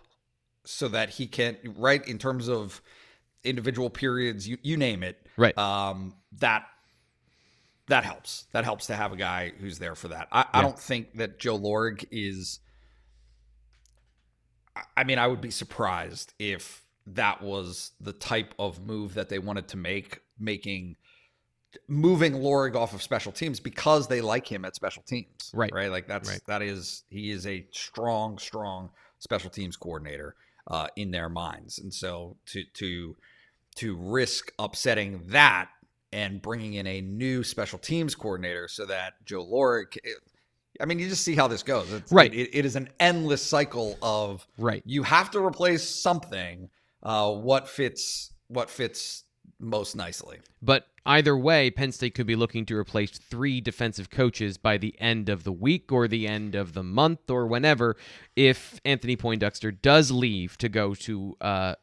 [0.65, 2.82] so that he can right in terms of
[3.44, 5.58] individual periods, you you name it, Right.
[5.58, 6.65] Um, that
[7.88, 8.46] that helps.
[8.52, 10.28] That helps to have a guy who's there for that.
[10.32, 12.60] I, I don't think that Joe Lorig is.
[14.98, 19.39] I mean, I would be surprised if that was the type of move that they
[19.39, 20.96] wanted to make, making
[21.88, 25.52] moving Lorig off of special teams because they like him at special teams.
[25.54, 25.72] Right.
[25.74, 25.91] Right.
[25.91, 26.41] Like that's Right.
[26.48, 28.89] that is he is a strong, strong
[29.20, 30.36] special teams coordinator
[30.68, 33.15] uh, in their minds, and so to to
[33.76, 35.70] to risk upsetting that
[36.13, 39.98] and bringing in a new special teams coordinator so that Joe Lorig.
[40.80, 41.91] I mean, you just see how this goes.
[41.94, 42.34] It's, Right.
[42.34, 44.82] It, it is an endless cycle of Right.
[44.86, 46.70] you have to replace something.
[47.06, 48.34] Uh, what fits?
[48.48, 49.24] What fits
[49.60, 50.39] most nicely?
[50.62, 54.96] But either way, Penn State could be looking to replace three defensive coaches by the
[55.00, 57.96] end of the week or the end of the month or whenever
[58.36, 61.76] if Anthony Poindexter does leave to go to uh,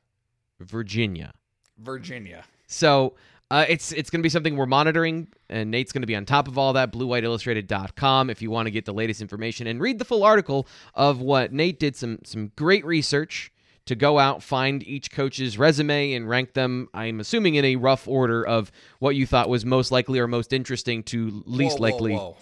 [0.58, 1.32] Virginia.
[1.78, 2.44] Virginia.
[2.66, 3.14] So
[3.50, 6.24] uh, it's it's going to be something we're monitoring, and Nate's going to be on
[6.24, 6.92] top of all that.
[6.92, 11.20] BlueWhiteIllustrated.com if you want to get the latest information and read the full article of
[11.20, 11.94] what Nate did.
[11.94, 13.52] Some some great research
[13.86, 16.88] to go out, find each coach's resume, and rank them.
[16.94, 20.52] I'm assuming in a rough order of what you thought was most likely or most
[20.52, 22.14] interesting to least Whoa, whoa, likely.
[22.14, 22.36] whoa.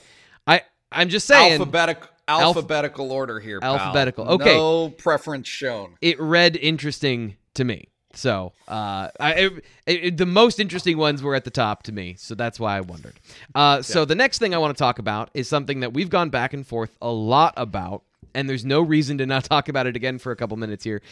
[0.46, 3.60] I I'm just saying Alphabetical alphabetical order here.
[3.60, 3.76] pal.
[3.76, 4.28] Alphabetical.
[4.28, 4.54] Okay.
[4.56, 5.94] No preference shown.
[6.00, 7.88] it read interesting to me.
[8.12, 12.16] So, uh, I, it, it- the most interesting ones were at the top to me,
[12.18, 13.20] so that's why I wondered.
[13.54, 16.28] Uh, so the next thing I want to talk about is something that we've gone
[16.28, 18.02] back and forth a lot about,
[18.34, 21.02] and there's no reason to not talk about it again for a couple minutes here.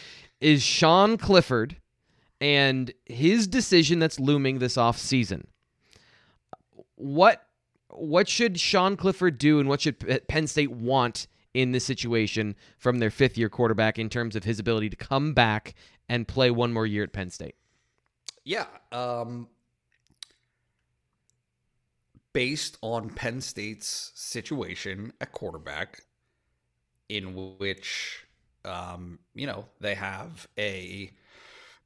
[0.40, 1.76] Is Sean Clifford
[2.40, 5.46] and his decision that's looming this off season?
[6.96, 7.44] What
[7.90, 12.98] what should Sean Clifford do, and what should Penn State want in this situation from
[12.98, 15.74] their fifth year quarterback in terms of his ability to come back
[16.08, 17.54] and play one more year at Penn State?
[18.44, 18.66] Yeah.
[18.92, 19.48] Um,
[22.32, 26.02] based on Penn State's situation at quarterback,
[27.08, 28.24] in which,
[28.64, 31.10] um, you know, they have a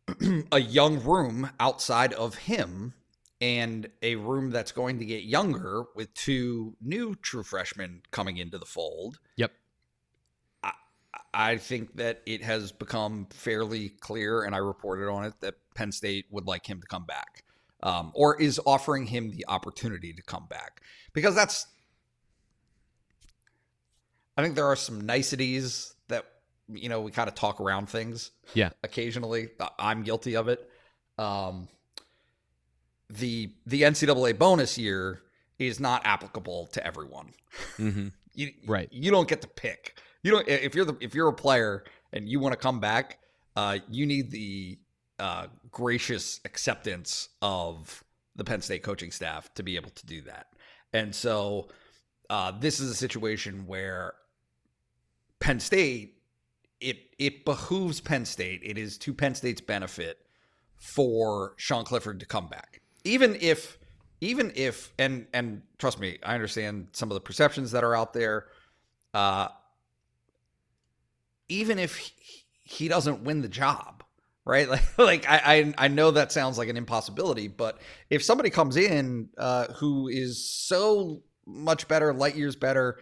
[0.52, 2.94] a young room outside of him
[3.40, 8.58] and a room that's going to get younger with two new true freshmen coming into
[8.58, 9.18] the fold.
[9.36, 9.52] Yep.
[11.34, 15.90] I think that it has become fairly clear, and I reported on it, that Penn
[15.90, 17.44] State would like him to come back,
[17.82, 20.82] um, or is offering him the opportunity to come back.
[21.14, 21.66] Because that's,
[24.36, 26.24] I think there are some niceties that,
[26.68, 28.70] you know, we kind of talk around things Yeah.
[28.82, 29.48] occasionally.
[29.78, 30.68] I'm guilty of it.
[31.18, 31.68] Um,
[33.10, 35.20] the the NCAA bonus year
[35.58, 37.32] is not applicable to everyone.
[37.78, 38.08] Mm-hmm.
[38.34, 38.88] You, Right.
[38.90, 39.98] You don't get to pick.
[40.22, 43.18] You don't if you're the if you're a player and you want to come back,
[43.56, 44.78] uh, you need the
[45.18, 48.02] uh, gracious acceptance of
[48.34, 50.46] the Penn State coaching staff to be able to do that.
[50.94, 51.68] And so
[52.30, 54.14] uh, this is a situation where
[55.42, 56.22] Penn State
[56.82, 58.60] it it behooves Penn State.
[58.64, 60.18] It is to Penn State's benefit
[60.76, 62.80] for Sean Clifford to come back.
[63.04, 63.78] Even if
[64.20, 68.12] even if and and trust me, I understand some of the perceptions that are out
[68.12, 68.46] there.
[69.14, 69.48] Uh
[71.48, 72.12] even if he,
[72.62, 74.02] he doesn't win the job,
[74.44, 74.68] right?
[74.98, 78.76] Like like I, I I know that sounds like an impossibility, but if somebody comes
[78.76, 82.98] in uh who is so much better, light years better,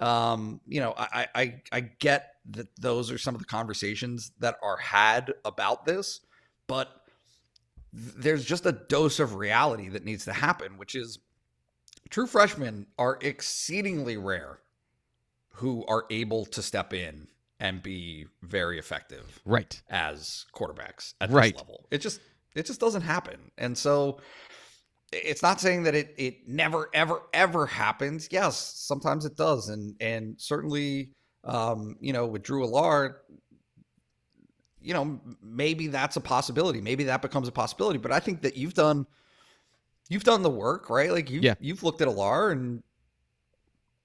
[0.00, 4.56] um, you know, I I I get that those are some of the conversations that
[4.62, 6.20] are had about this,
[6.66, 7.02] but
[7.92, 11.18] there's just a dose of reality that needs to happen, which is
[12.10, 14.60] true freshmen are exceedingly rare
[15.54, 17.26] who are able to step in
[17.58, 19.80] and be very effective Right.
[19.88, 21.54] as quarterbacks at Right.
[21.54, 21.86] this level.
[21.90, 22.20] It just
[22.54, 23.50] it just doesn't happen.
[23.58, 24.20] And so
[25.12, 28.28] it's not saying that it it never ever ever happens.
[28.30, 31.10] Yes, sometimes it does and and certainly
[31.44, 33.16] um you know with Drew Allard
[34.80, 36.80] you know maybe that's a possibility.
[36.80, 39.06] Maybe that becomes a possibility, but I think that you've done
[40.08, 41.10] you've done the work, right?
[41.10, 41.54] Like you Yeah.
[41.60, 42.82] you've looked at Allard and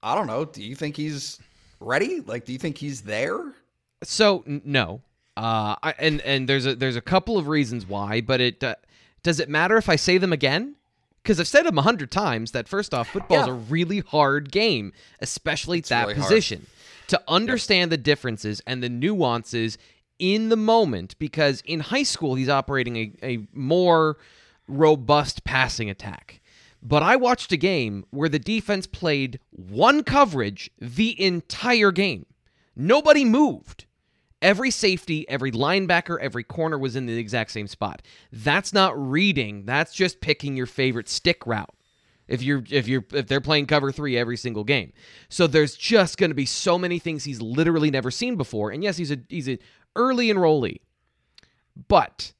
[0.02, 1.38] I don't know, do you think he's
[1.80, 2.20] ready?
[2.20, 3.54] Like do you think he's there?
[4.02, 5.00] So n- no,
[5.36, 8.74] uh, I, and and there's a there's a couple of reasons why, but it uh,
[9.22, 10.74] does it matter if I say them again?
[11.22, 12.50] Because I've said them a hundred times.
[12.52, 13.52] That first off, football's Yeah.
[13.52, 16.28] a really hard game, especially at that really hard.
[16.28, 16.66] position.
[17.08, 19.78] To understand the differences and the nuances
[20.18, 24.16] in the moment, because in high school he's operating a, a more
[24.68, 26.40] robust passing attack.
[26.82, 32.26] But I watched a game where the defense played one coverage the entire game.
[32.74, 33.84] Nobody moved.
[34.42, 38.02] Every safety, every linebacker, every corner was in the exact same spot.
[38.32, 39.64] That's not reading.
[39.64, 41.72] That's just picking your favorite stick route.
[42.26, 44.92] If you're if you're if they're playing cover 3 every single game.
[45.28, 48.70] So there's just going to be so many things he's literally never seen before.
[48.70, 49.58] And yes, he's a he's a
[49.94, 50.80] early enrollee.
[51.88, 52.32] But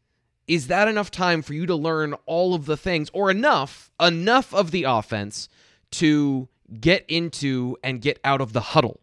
[0.49, 4.53] is that enough time for you to learn all of the things or enough enough
[4.53, 5.49] of the offense
[5.93, 6.49] to
[6.81, 9.01] get into and get out of the huddle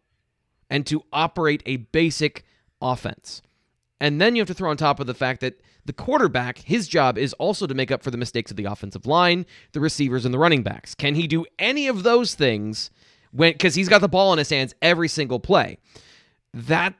[0.68, 2.44] and to operate a basic
[2.80, 3.42] offense.
[4.00, 6.88] And then you have to throw on top of the fact that the quarterback his
[6.88, 10.24] job is also to make up for the mistakes of the offensive line the receivers
[10.24, 10.94] and the running backs.
[10.94, 12.90] Can he do any of those things
[13.32, 15.78] when because he's got the ball in his hands every single play?
[16.54, 16.94] That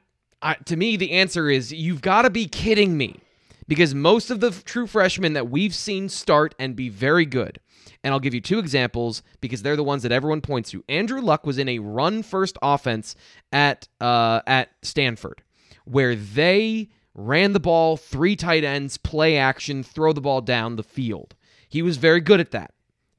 [0.65, 3.19] to me the answer is you've got to be kidding me
[3.67, 7.59] because most of the true freshmen that we've seen start and be very good
[8.03, 10.83] and I'll give you two examples because they're the ones that everyone points to.
[10.89, 13.15] Andrew Luck was in a run first offense
[13.51, 15.43] at uh, at Stanford
[15.85, 20.83] where they ran the ball, three tight ends, play action, throw the ball down the
[20.83, 21.35] field.
[21.67, 22.73] He was very good at that.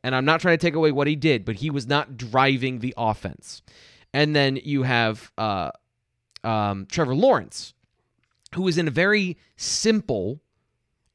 [0.05, 2.81] And I'm not trying to take away what he did, but he was not driving
[2.81, 3.63] the offense.
[4.13, 5.71] And then you have uh,
[6.43, 7.75] um, Trevor Lawrence,
[8.55, 10.41] who was in a very simple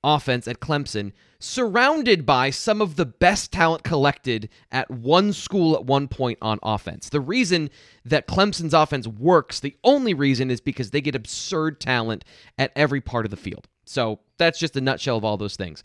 [0.03, 5.85] offense at Clemson, surrounded by some of the best talent collected at one school at
[5.85, 7.09] one point on offense.
[7.09, 7.69] The reason
[8.05, 12.25] that Clemson's offense works, the only reason is because they get absurd talent
[12.57, 13.67] at every part of the field.
[13.85, 15.83] So that's just a nutshell of all those things.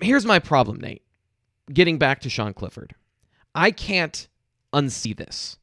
[0.00, 1.02] Here's my problem, Nate.
[1.72, 2.94] Getting back to Sean Clifford,
[3.54, 4.28] I can't
[4.72, 5.58] unsee this.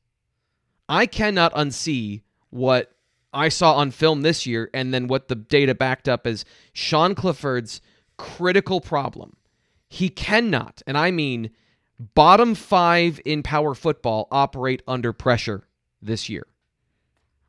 [0.88, 2.94] I cannot unsee what
[3.34, 7.16] I saw on film this year and then what the data backed up is Sean
[7.16, 7.82] Clifford's
[8.18, 9.36] critical problem.
[9.88, 11.52] He cannot, and I mean
[12.00, 15.68] bottom five in power football, operate under pressure
[16.02, 16.46] this year.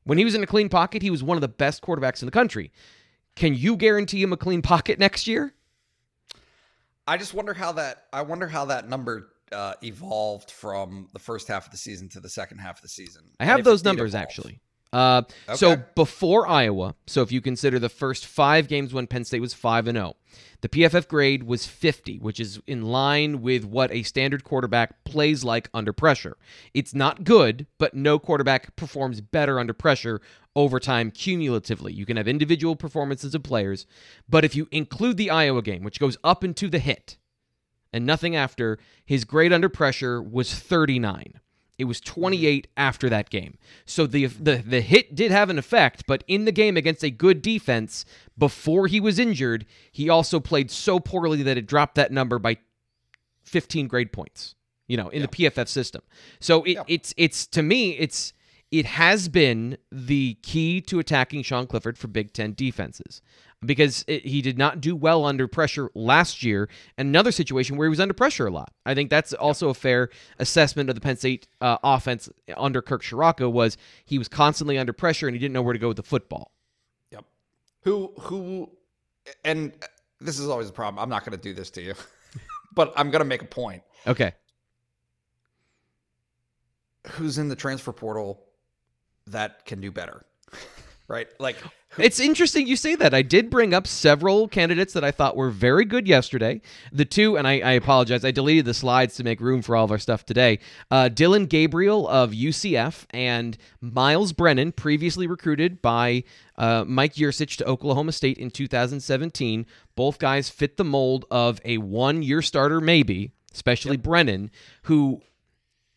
[0.05, 2.27] When he was in a clean pocket, he was one of the best quarterbacks in
[2.27, 2.73] the country.
[3.37, 5.55] Can you guarantee him a clean pocket next year?
[7.07, 8.05] I just wonder how that.
[8.13, 12.21] I wonder how that number uh, evolved from the first half of the season to
[12.21, 13.23] the second half of the season.
[13.39, 14.23] I have And if it those numbers evolve.
[14.23, 14.61] actually.
[14.93, 15.23] Uh,
[15.55, 19.55] So before Iowa, so if you consider the first five games when Penn State was
[19.55, 20.17] five and zero,
[20.63, 25.45] the PFF grade was 50, which is in line with what a standard quarterback plays
[25.45, 26.37] like under pressure.
[26.75, 30.21] It's not good, but no quarterback performs better under pressure
[30.57, 31.93] over time cumulatively.
[31.93, 33.87] You can have individual performances of players,
[34.29, 37.17] but if you include the Iowa game, which goes up into the hit,
[37.93, 41.41] and nothing after, his grade under pressure was 39.
[41.81, 42.71] It was 28 mm-hmm.
[42.77, 43.57] after that game.
[43.87, 47.11] So the the the hit did have an effect, but in the game against a
[47.11, 48.05] good defense
[48.37, 52.59] before he was injured, he also played so poorly that it dropped that number by
[53.45, 54.55] 15 grade points.
[54.87, 56.03] You know, in the PFF system.
[56.41, 58.33] So it, it's it's to me it's
[58.71, 63.21] it has been the key to attacking Sean Clifford for Big Ten defenses
[63.65, 66.69] because it, he did not do well under pressure last year.
[66.97, 68.73] And another situation where he was under pressure a lot.
[68.87, 70.09] I think that's also a fair
[70.39, 74.93] assessment of the Penn State uh, offense under Kirk Ciarrocca was he was constantly under
[74.93, 76.53] pressure and he didn't know where to go with the football.
[77.11, 77.25] Yep.
[77.83, 78.71] Who who
[79.45, 79.73] and
[80.21, 81.03] this is always a problem.
[81.03, 81.95] I'm not going to do this to you.
[82.73, 83.83] but I'm going to make a point.
[84.07, 84.33] Okay.
[87.13, 88.47] Who's in the transfer portal
[89.31, 90.25] that can do better?
[91.11, 91.29] right?
[91.41, 93.13] Like who, It's interesting you say that.
[93.13, 96.63] I did bring up several candidates that I thought were very good yesterday.
[96.93, 99.85] The two, and I, I apologize, I deleted the slides to make room for all
[99.85, 100.61] of our stuff today.
[100.91, 106.23] Uh, Dillon Gabriel of UCF and Myles Brennan, previously recruited by
[106.57, 109.67] uh, Mike Yurcich to Oklahoma State in 2017.
[109.97, 114.53] Both guys fit the mold of a one year starter, maybe, especially Brennan,
[114.85, 115.23] who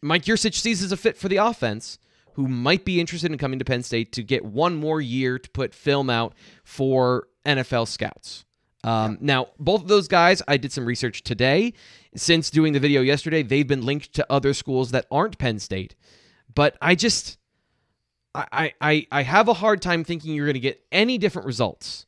[0.02, 2.00] Mike Yurcich sees as a fit for the offense,
[2.36, 5.50] who might be interested in coming to Penn State to get one more year to
[5.52, 8.46] put film out for NFL scouts.
[8.84, 11.74] Um, Now, both of those guys, I did some research today.
[12.16, 15.96] Since doing the video yesterday, they've been linked to other schools that aren't Penn State.
[16.54, 17.38] But I just,
[18.36, 22.06] I, I, I- have a hard time thinking you're going to get any different results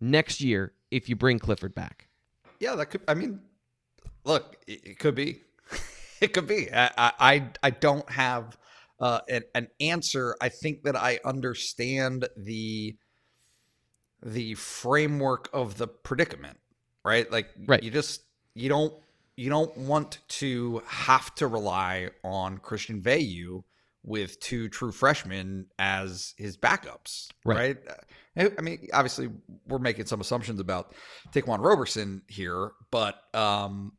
[0.00, 2.08] next year if you bring Clifford back.
[2.60, 3.40] yeah, that could I mean
[4.24, 5.42] look, it, it could be.
[6.20, 6.72] it could be.
[6.72, 8.56] I I- I don't have
[9.00, 10.36] uh, an, an answer.
[10.40, 12.96] I think that I understand the
[14.22, 16.58] the framework of the predicament,
[17.04, 17.30] right?
[17.30, 17.82] Like Right.
[17.82, 18.22] you just
[18.54, 18.94] you don't
[19.36, 23.64] you don't want to have to rely on Christian Veilleux
[24.04, 27.56] with two true freshmen as his backups, Right.
[27.56, 27.98] right?
[28.36, 29.30] Uh, I mean, obviously,
[29.66, 30.94] we're making some assumptions about
[31.32, 33.92] Ta'Quan Roberson here, but um,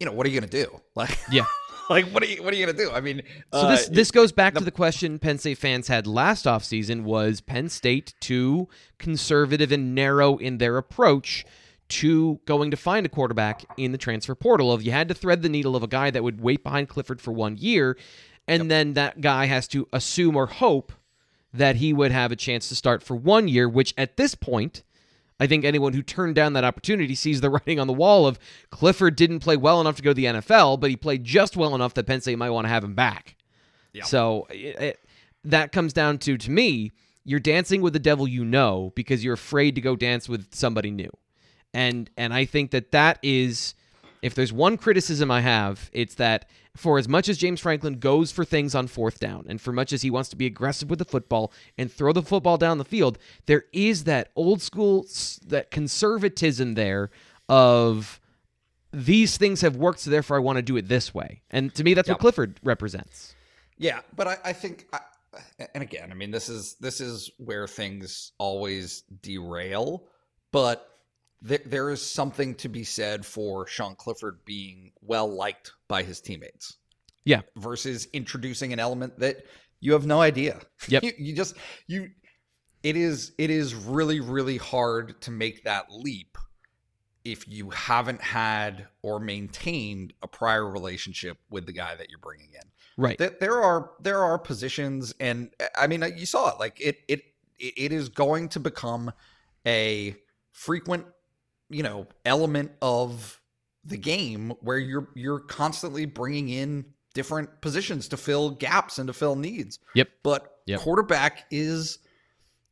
[0.00, 0.80] you know, what are you going to do?
[0.94, 1.44] Like, Yeah.
[1.90, 2.90] like what are you what are you going to do?
[2.90, 3.22] I mean,
[3.52, 7.02] So uh, this this goes back to the question Penn State fans had last offseason
[7.02, 8.68] was Penn State too
[8.98, 11.44] conservative and narrow in their approach
[11.88, 14.74] to going to find a quarterback in the transfer portal.
[14.74, 17.20] If you had to thread the needle of a guy that would wait behind Clifford
[17.20, 17.96] for one year,
[18.48, 20.92] and then that guy has to assume or hope
[21.52, 24.82] that he would have a chance to start for one year, which at this point,
[25.38, 28.38] I think anyone who turned down that opportunity sees the writing on the wall of
[28.70, 31.74] Clifford didn't play well enough to go to the NFL, but he played just well
[31.74, 33.36] enough that Penn State might want to have him back.
[34.04, 35.00] So it, it-
[35.44, 36.90] that comes down to, to me,
[37.24, 40.90] you're dancing with the devil you know because you're afraid to go dance with somebody
[40.90, 41.10] new.
[41.72, 43.74] And and I think that that is
[44.22, 48.30] if there's one criticism I have, it's that for as much as James Franklin goes
[48.30, 50.98] for things on fourth down, and for much as he wants to be aggressive with
[50.98, 55.06] the football and throw the football down the field, there is that old school,
[55.46, 57.10] that conservatism there
[57.48, 58.20] of
[58.92, 61.42] these things have worked, so therefore I want to do it this way.
[61.50, 63.34] And to me, that's what Clifford represents.
[63.78, 65.00] Yeah, but I, I think, I,
[65.74, 70.04] and again, I mean, this is this is where things always derail.
[70.52, 70.95] But
[71.42, 76.20] there, there is something to be said for Sean Clifford being well liked by his
[76.20, 76.76] teammates.
[77.24, 77.40] Yeah.
[77.56, 79.44] versus introducing an element that
[79.80, 80.60] you have no idea.
[80.88, 81.02] Yep.
[81.02, 81.56] you, you just
[81.88, 82.10] you.
[82.84, 86.38] It is it is really really hard to make that leap
[87.24, 92.50] if you haven't had or maintained a prior relationship with the guy that you're bringing
[92.54, 92.60] in
[92.96, 93.18] Right.
[93.18, 96.98] there, there are there are positions and i mean uh, you saw it like it
[97.08, 97.22] it
[97.58, 99.10] it is going to become
[99.66, 100.14] a
[100.52, 101.06] frequent,
[101.68, 103.40] you know, element of
[103.84, 109.12] the game where you're you're constantly bringing in different positions to fill gaps and to
[109.12, 109.78] fill needs.
[109.94, 110.08] Yep.
[110.22, 110.80] But Yep.
[110.80, 111.98] quarterback is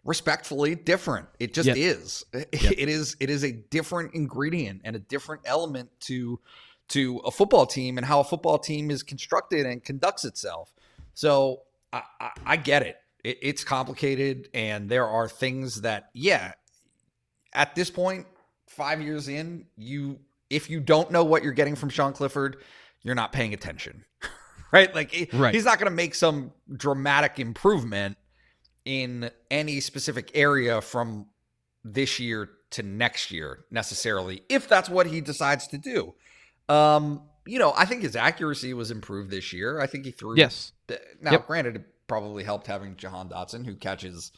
[0.05, 1.29] respectfully different.
[1.39, 1.77] It just Yep.
[1.77, 2.25] is.
[2.35, 6.41] It is it is a different ingredient and a different element to
[6.89, 10.73] to a football team and how a football team is constructed and conducts itself.
[11.15, 12.97] So I, I, I get it.
[13.23, 13.39] it.
[13.41, 16.53] It's complicated, and there are things that, yeah,
[17.55, 18.27] at this point,
[18.75, 20.19] five years in, you
[20.51, 22.59] if you don't know what you're getting from Sean Clifford,
[23.03, 24.05] you're not paying attention,
[24.73, 24.95] right?
[24.95, 25.55] Like Right.
[25.55, 28.17] he's not going to make some dramatic improvement
[28.85, 31.27] in any specific area from
[31.83, 36.15] this year to next year necessarily, if that's what he decides to do.
[36.69, 39.81] Um, you know, I think his accuracy was improved this year.
[39.81, 40.73] I think he threw Yes.
[41.21, 41.47] now, Yep.
[41.47, 44.33] granted, it probably helped having Jahan Dotson, who catches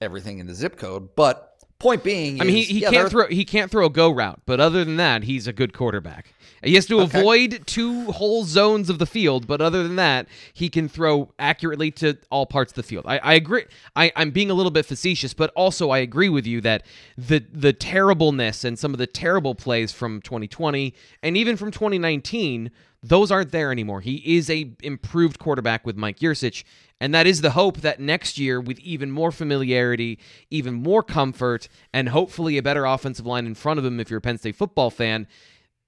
[0.00, 1.14] everything in the zip code.
[1.16, 3.90] But point being, I mean, he, is, he yeah, can't throw he can't throw a
[3.90, 6.32] go route, but other than that, he's a good quarterback.
[6.64, 7.18] He has to Okay.
[7.20, 11.90] avoid two whole zones of the field, but other than that, he can throw accurately
[11.92, 13.04] to all parts of the field.
[13.06, 13.64] I, I agree.
[13.94, 16.84] I, I'm being a little bit facetious, but also I agree with you that
[17.16, 22.70] the the terribleness and some of the terrible plays from 2020 and even from 2019,
[23.02, 24.00] those aren't there anymore.
[24.00, 26.64] He is a improved quarterback with Mike Yurcich,
[27.00, 30.18] and that is the hope that next year, with even more familiarity,
[30.50, 34.18] even more comfort, and hopefully a better offensive line in front of him, if you're
[34.18, 35.26] a Penn State football fan,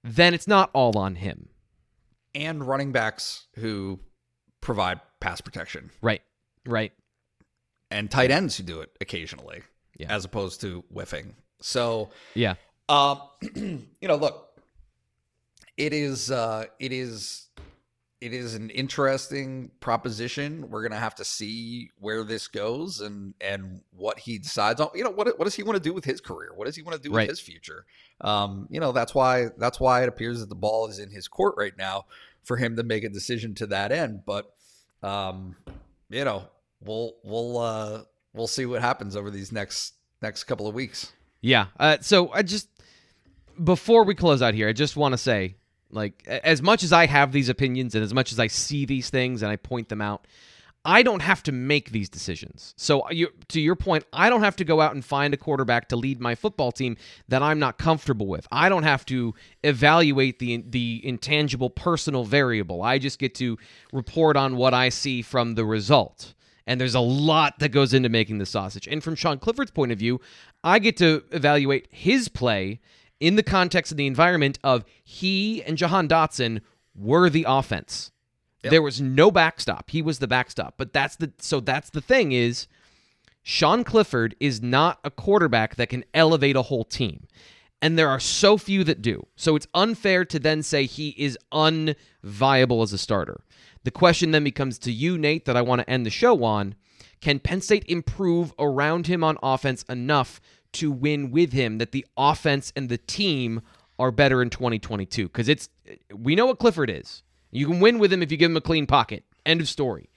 [0.03, 1.49] then it's not all on him.
[2.35, 3.99] and running backs who
[4.61, 6.21] provide pass protection Right.
[6.63, 6.93] Right.
[7.89, 9.63] and tight ends who do it occasionally,
[9.97, 10.13] Yeah.
[10.15, 11.35] as opposed to whiffing.
[11.59, 12.53] So, Yeah.
[12.87, 13.21] um,
[13.55, 14.59] you know, look,
[15.75, 17.47] it is, uh, it is,
[18.21, 20.69] it is an interesting proposition.
[20.69, 24.89] We're gonna have to see where this goes and and what he decides on.
[24.93, 26.51] You know, what what does he want to do with his career?
[26.55, 27.23] What does he want to do Right.
[27.23, 27.85] with his future?
[28.21, 31.27] Um, you know, that's why that's why it appears that the ball is in his
[31.27, 32.05] court right now
[32.43, 34.23] for him to make a decision to that end.
[34.25, 34.51] But
[35.01, 35.55] um,
[36.09, 36.43] you know,
[36.81, 38.01] we'll we'll uh
[38.33, 41.13] we'll see what happens over these next next couple of weeks.
[41.41, 41.67] Yeah.
[41.79, 42.67] Uh, so I just
[43.63, 45.55] before we close out here, I just want to say,
[45.91, 49.09] like, as much as I have these opinions and as much as I see these
[49.09, 50.25] things and I point them out,
[50.85, 52.73] I don't have to make these decisions.
[52.77, 55.37] So uh, you, to your point, I don't have to go out and find a
[55.37, 56.95] quarterback to lead my football team
[57.27, 58.47] that I'm not comfortable with.
[58.51, 59.33] I don't have to
[59.63, 62.81] evaluate the the intangible personal variable.
[62.81, 63.57] I just get to
[63.91, 66.33] report on what I see from the result.
[66.65, 68.87] And there's a lot that goes into making the sausage.
[68.87, 70.21] And from Sean Clifford's point of view,
[70.63, 72.79] I get to evaluate his play
[73.19, 76.61] in the context of the environment of he and Jahan Dotson
[76.95, 78.11] were the offense.
[78.61, 79.89] There was no backstop.
[79.89, 80.75] He was the backstop.
[80.77, 82.67] But that's the so that's the thing is
[83.41, 87.27] Sean Clifford is not a quarterback that can elevate a whole team.
[87.81, 89.25] And there are so few that do.
[89.37, 93.41] So it's unfair to then say he is unviable as a starter.
[93.85, 96.75] The question then becomes to you, Nate, that I want to end the show on.
[97.21, 100.41] Can Penn State improve around him on offense enough
[100.73, 103.61] to win with him that the offense and the team
[103.97, 105.27] are better in 2022?
[105.27, 105.69] Because it's
[106.13, 107.23] we know what Clifford is.
[107.51, 109.23] You can win with him if you give him a clean pocket.
[109.45, 110.09] End of story.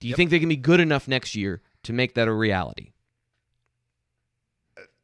[0.00, 2.90] Do you think they can be good enough next year to make that a reality?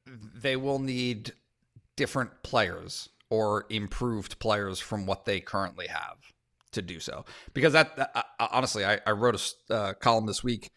[0.06, 1.32] They will need
[1.96, 6.16] different players or improved players from what they currently have
[6.72, 7.24] to do so.
[7.54, 10.70] Because that, that- uh, honestly, I, I wrote a uh, column this week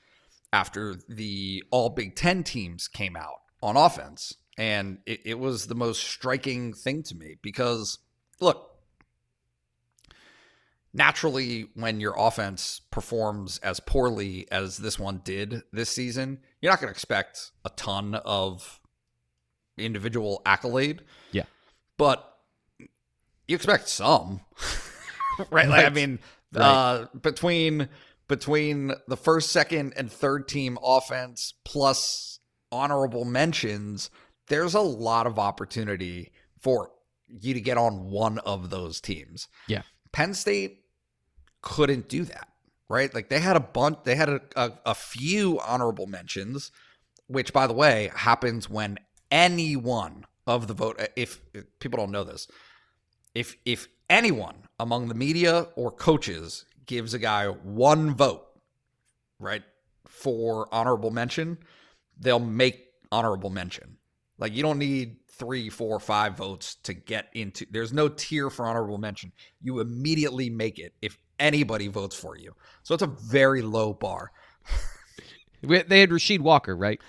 [0.54, 5.76] after the All Big Ten teams came out on offense, and it, it was the
[5.76, 8.00] most striking thing to me because
[8.40, 8.68] look.
[10.94, 16.82] Naturally, when your offense performs as poorly as this one did this season, you're not
[16.82, 18.82] going to expect a ton of
[19.78, 21.02] individual accolade.
[21.32, 21.44] Yeah.
[21.98, 22.30] But
[23.48, 24.42] you expect some.
[25.50, 25.70] right?
[25.70, 26.20] Like I mean,
[26.54, 26.62] Right.
[26.62, 27.88] uh between
[28.28, 32.40] between the first, second and third team offense plus
[32.72, 34.10] honorable mentions,
[34.48, 36.92] there's a lot of opportunity for
[37.28, 39.48] you to get on one of those teams.
[39.68, 39.84] Yeah.
[40.12, 40.86] Penn State
[41.62, 42.50] couldn't do that,
[42.90, 43.14] right?
[43.14, 46.72] Like they had a bunch, they had a, a, a few honorable mentions,
[47.28, 48.98] which, by the way, happens when
[49.30, 51.02] anyone of the vote.
[51.16, 52.48] If, if people don't know this,
[53.34, 58.46] if if anyone among the media or coaches gives a guy one vote,
[59.40, 59.64] right,
[60.06, 61.58] for honorable mention,
[62.22, 63.98] they'll make honorable mention.
[64.38, 67.66] Like you don't need three, four, five votes to get into.
[67.70, 69.32] There's no tier for honorable mention.
[69.62, 72.56] You immediately make it if anybody votes for you.
[72.84, 74.32] So it's a very low bar.
[75.64, 77.00] They had Rasheed Walker, right?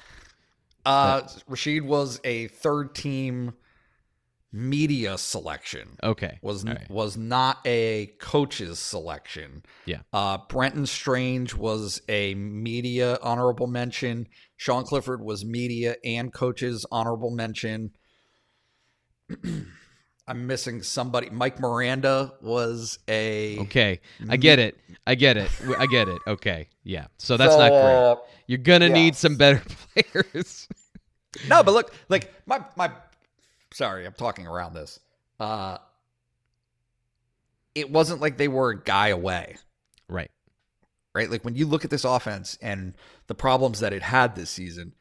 [0.85, 3.55] Uh, Rasheed was a third team
[4.53, 5.97] media selection.
[6.03, 6.39] Okay.
[6.43, 6.89] Was right.
[6.91, 9.65] was not a coach's selection.
[9.87, 10.01] Yeah.
[10.13, 14.29] Uh, Brenton Strange was a media honorable mention.
[14.57, 17.93] Sean Clifford was media and coaches honorable mention.
[20.29, 21.31] I'm missing somebody.
[21.31, 24.01] Mike Miranda was a Okay.
[24.29, 24.77] I get it.
[25.07, 25.51] I get it.
[25.79, 26.21] I get it.
[26.27, 26.69] Okay.
[26.85, 27.07] Yeah.
[27.19, 28.17] So that's not great.
[28.47, 28.95] You're gonna yeah.
[28.95, 29.63] need some better
[29.95, 30.69] players.
[31.49, 32.93] No, but look, like my my
[33.73, 35.01] sorry, I'm talking around this.
[35.41, 35.79] Uh
[37.75, 39.57] it wasn't like they were a guy away,
[40.09, 40.31] right.
[41.15, 41.31] right?
[41.31, 42.95] Like when you look at this offense and
[43.27, 44.93] the problems that it had this season,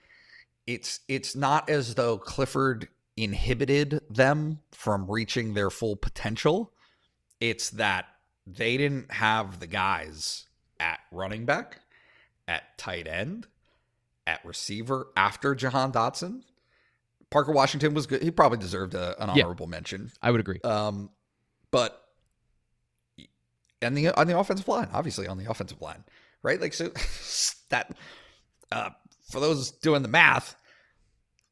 [0.68, 6.72] it's it's not as though Clifford inhibited them from reaching their full potential.
[7.40, 8.06] It's that
[8.48, 10.46] they didn't have the guys
[10.80, 11.80] at running back,
[12.48, 13.48] at tight end,
[14.26, 16.44] at receiver after Jahan Dotson.
[17.32, 18.22] Parker Washington was good.
[18.22, 19.44] He probably deserved a, an Yeah.
[19.46, 20.12] honorable mention.
[20.22, 20.60] I would agree.
[20.64, 21.10] Um,
[21.72, 21.98] but
[23.82, 26.04] and the on the offensive line, obviously on the offensive line,
[26.44, 26.60] right?
[26.62, 26.90] Like so
[27.70, 27.96] that
[28.72, 28.90] uh,
[29.32, 30.56] for those doing the math,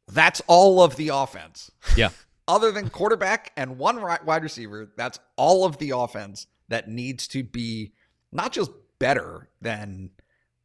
[0.07, 1.71] that's all of the offense.
[1.95, 2.09] Yeah.
[2.47, 7.43] Other than quarterback and one wide receiver, that's all of the offense that needs to
[7.43, 7.93] be
[8.31, 10.09] not just better than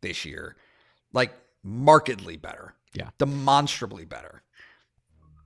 [0.01, 0.57] this year,
[1.12, 2.75] like markedly better.
[2.95, 3.11] Yeah.
[3.19, 4.43] Demonstrably better.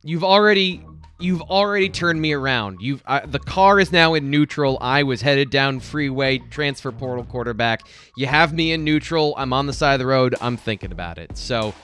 [0.03, 0.85] You've already
[1.21, 2.81] you've already turned me around.
[2.81, 4.79] You've uh, the car is now in neutral.
[4.81, 7.83] I was headed down freeway transfer portal quarterback.
[8.17, 9.35] You have me in neutral.
[9.37, 10.35] I'm on the side of the road.
[10.41, 11.37] I'm thinking about it.
[11.37, 11.75] So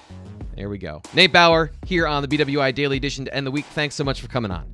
[0.56, 1.02] there we go.
[1.14, 3.64] Nate Bauer here on the BWI Daily Edition to end the week.
[3.66, 4.70] Thanks so much for coming on.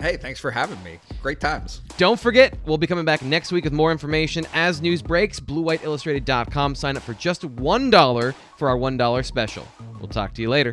[0.00, 1.00] Hey, thanks for having me.
[1.20, 1.80] Great times.
[1.96, 5.40] Don't forget, we'll be coming back next week with more information as news breaks.
[5.40, 6.76] BlueWhiteIllustrated.com.
[6.76, 9.66] Sign up for just $1 for our $1 special.
[9.98, 10.72] We'll talk to you later.